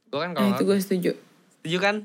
Gua 0.06 0.24
kan 0.24 0.30
Nah 0.30 0.40
kalau 0.40 0.50
itu 0.52 0.62
gue 0.64 0.78
setuju 0.78 1.10
setuju 1.58 1.78
kan? 1.78 1.96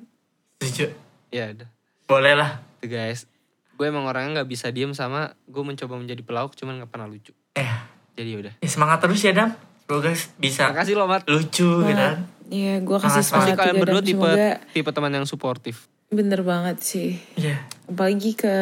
Setuju. 0.58 0.86
Ya 1.30 1.50
udah. 1.50 1.70
Boleh 2.04 2.34
lah. 2.34 2.60
Tuh 2.78 2.88
guys. 2.88 3.30
Gue 3.74 3.88
emang 3.88 4.04
orangnya 4.04 4.40
nggak 4.40 4.50
bisa 4.50 4.70
diem 4.70 4.92
sama 4.92 5.34
gue 5.44 5.62
mencoba 5.62 5.96
menjadi 5.96 6.22
pelawak 6.22 6.54
cuman 6.54 6.78
nggak 6.78 6.90
pernah 6.90 7.06
lucu. 7.06 7.34
Eh, 7.54 7.70
Jadi 8.14 8.30
ya 8.30 8.38
udah. 8.40 8.54
ya 8.56 8.70
semangat 8.70 8.98
terus 9.00 9.18
ya 9.20 9.32
Dam. 9.32 9.50
Semoga 9.84 10.10
bisa 10.38 10.62
Makasih 10.68 10.96
loh 10.96 11.06
Mat. 11.06 11.22
lucu 11.26 11.70
gitu 11.80 11.94
kan. 11.94 12.18
Iya 12.46 12.80
gue 12.80 12.98
kasih 13.00 13.22
Semangat, 13.22 13.26
semangat 13.26 13.56
kalian 13.56 13.76
berdua 13.80 13.96
Dan 13.96 14.06
tipe 14.06 14.20
Semoga 14.20 14.50
tipe 14.70 14.90
teman 14.92 15.12
yang 15.12 15.26
suportif. 15.26 15.76
bener 16.08 16.42
banget 16.42 16.78
sih 16.80 17.18
Iya. 17.34 17.58
Apalagi 17.86 18.32
ke 18.34 18.54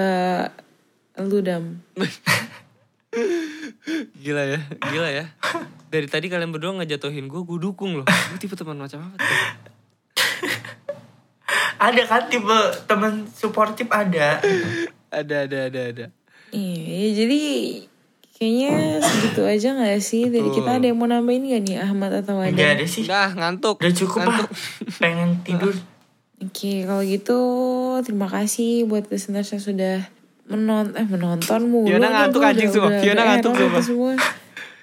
lu 1.19 1.39
Dam 1.39 1.83
Gila 4.15 4.43
ya, 4.47 4.59
gila 4.87 5.09
ya. 5.11 5.25
Dari 5.91 6.07
tadi 6.07 6.31
kalian 6.31 6.55
berdua 6.55 6.79
ngejatuhin 6.79 7.27
gue, 7.27 7.41
gue 7.43 7.59
dukung 7.59 7.99
loh. 7.99 8.07
Gue 8.07 8.39
tipe 8.39 8.55
teman 8.55 8.79
macam 8.79 9.11
apa 9.11 9.15
tuh? 9.19 9.29
Ada 11.81 12.01
kan 12.07 12.23
tipe 12.31 12.57
teman 12.87 13.27
suportif 13.27 13.91
ada. 13.91 14.39
Ada, 15.11 15.35
ada, 15.49 15.57
ada, 15.67 15.81
ada. 15.91 16.05
Iya 16.55 17.25
jadi 17.25 17.41
kayaknya 18.35 18.99
segitu 18.99 19.41
aja 19.47 19.69
gak 19.79 20.03
sih 20.03 20.27
Dari 20.27 20.43
Betul. 20.43 20.55
kita 20.59 20.69
ada 20.79 20.85
yang 20.91 20.99
mau 20.99 21.07
nambahin 21.07 21.47
gak 21.47 21.61
nih 21.63 21.77
Ahmad 21.79 22.11
atau 22.11 22.43
Adam 22.43 22.51
Enggak 22.55 22.69
ada 22.79 22.85
sih. 22.87 23.03
Udah 23.07 23.31
ngantuk. 23.35 23.75
Udah 23.79 23.93
cukup 23.95 24.19
lah. 24.23 24.27
ngantuk. 24.35 24.49
Pengen 24.99 25.29
tidur. 25.43 25.75
Oke 26.41 26.87
kalau 26.87 27.03
gitu 27.05 27.39
terima 28.01 28.27
kasih 28.31 28.87
buat 28.87 29.07
listeners 29.11 29.51
yang 29.51 29.63
sudah 29.63 29.97
menon 30.51 30.85
eh 30.91 31.05
menonton 31.05 31.61
mulu 31.65 31.87
nih, 31.87 32.11
ngantuk 32.11 32.41
anjing 32.43 32.69
semua. 32.69 32.89
udah- 32.89 32.99
Fiona 32.99 33.15
udah 33.15 33.25
ngantuk 33.25 33.53
semua. 33.53 33.69
itu 33.71 33.81
semua. 33.81 34.11
Ya 34.13 34.21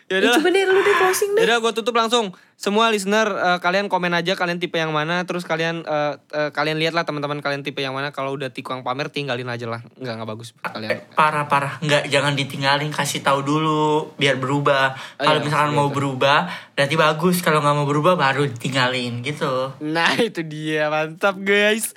Eh, 0.09 0.18
udah. 0.18 0.33
coba 0.35 0.48
deh 0.48 0.62
lu 0.64 0.81
deh 0.81 0.94
closing 0.96 1.31
deh. 1.31 1.42
Yaudah 1.42 1.57
gue 1.61 1.72
tutup 1.74 1.94
langsung. 1.94 2.26
Semua 2.59 2.90
listener 2.90 3.31
eh, 3.31 3.59
kalian 3.62 3.87
komen 3.87 4.11
aja 4.18 4.35
kalian 4.35 4.59
tipe 4.59 4.83
yang 4.83 4.90
mana 4.90 5.23
terus 5.23 5.47
kalian 5.47 5.87
eh, 5.87 6.18
eh, 6.35 6.51
kalian 6.51 6.83
lihatlah 6.83 7.07
teman-teman 7.07 7.38
kalian 7.38 7.62
tipe 7.62 7.79
yang 7.79 7.94
mana 7.94 8.11
kalau 8.11 8.35
udah 8.35 8.51
tikung 8.51 8.83
pamer 8.83 9.14
tinggalin 9.14 9.47
aja 9.47 9.71
lah. 9.71 9.79
Enggak 9.94 10.18
enggak 10.18 10.31
bagus 10.35 10.51
buat 10.59 10.75
kalian. 10.75 10.90
Parah 11.14 11.47
parah. 11.47 11.79
Enggak 11.79 12.11
jangan 12.11 12.35
ditinggalin 12.35 12.90
kasih 12.90 13.23
tahu 13.23 13.47
dulu 13.47 14.11
biar 14.18 14.42
berubah. 14.42 14.90
Oh, 15.23 15.31
Kalau 15.31 15.38
iya, 15.38 15.47
misalkan 15.47 15.71
maksudnya 15.71 15.79
mau 15.79 15.87
itu. 15.87 15.97
berubah 16.03 16.38
berarti 16.75 16.94
bagus. 16.99 17.37
Kalau 17.47 17.62
nggak 17.62 17.77
mau 17.79 17.87
berubah 17.87 18.14
baru 18.18 18.42
ditinggalin 18.51 19.23
gitu. 19.23 19.79
Nah 19.79 20.18
itu 20.18 20.42
dia 20.42 20.90
mantap 20.90 21.38
guys. 21.38 21.94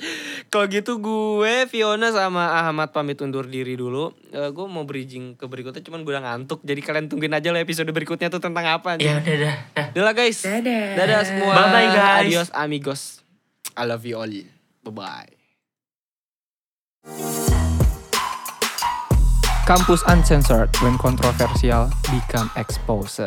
Kalau 0.53 0.69
gitu 0.69 1.01
gue 1.01 1.65
Fiona 1.73 2.13
sama 2.13 2.61
Ahmad 2.61 2.93
pamit 2.93 3.17
undur 3.25 3.49
diri 3.49 3.73
dulu. 3.73 4.13
Eh, 4.29 4.53
gue 4.53 4.65
mau 4.69 4.85
bridging 4.85 5.41
ke 5.41 5.49
berikutnya 5.49 5.81
cuman 5.81 6.05
gue 6.05 6.13
udah 6.13 6.21
ngantuk. 6.21 6.61
Jadi 6.61 6.85
kalian 6.85 7.09
tungguin 7.09 7.33
aja 7.33 7.49
lah 7.49 7.65
episode 7.65 7.89
berikutnya 7.89 8.29
tuh 8.29 8.37
tentang 8.37 8.77
apa. 8.77 9.01
Ya 9.01 9.17
udah 9.17 9.35
dah. 9.41 9.55
dah. 9.73 9.85
Udah 9.97 10.03
lah 10.05 10.13
guys. 10.13 10.50
Dadah. 10.51 10.85
Dadah 10.99 11.21
semua. 11.23 11.53
Bye-bye, 11.55 11.89
guys. 11.95 12.27
Adios 12.27 12.49
amigos. 12.51 13.01
I 13.79 13.87
love 13.87 14.03
you 14.03 14.19
all. 14.19 14.27
Bye 14.83 14.91
bye. 14.91 15.31
Kampus 19.63 20.03
Uncensored 20.11 20.67
when 20.83 20.99
controversial 20.99 21.87
become 22.11 22.51
exposed. 22.59 23.23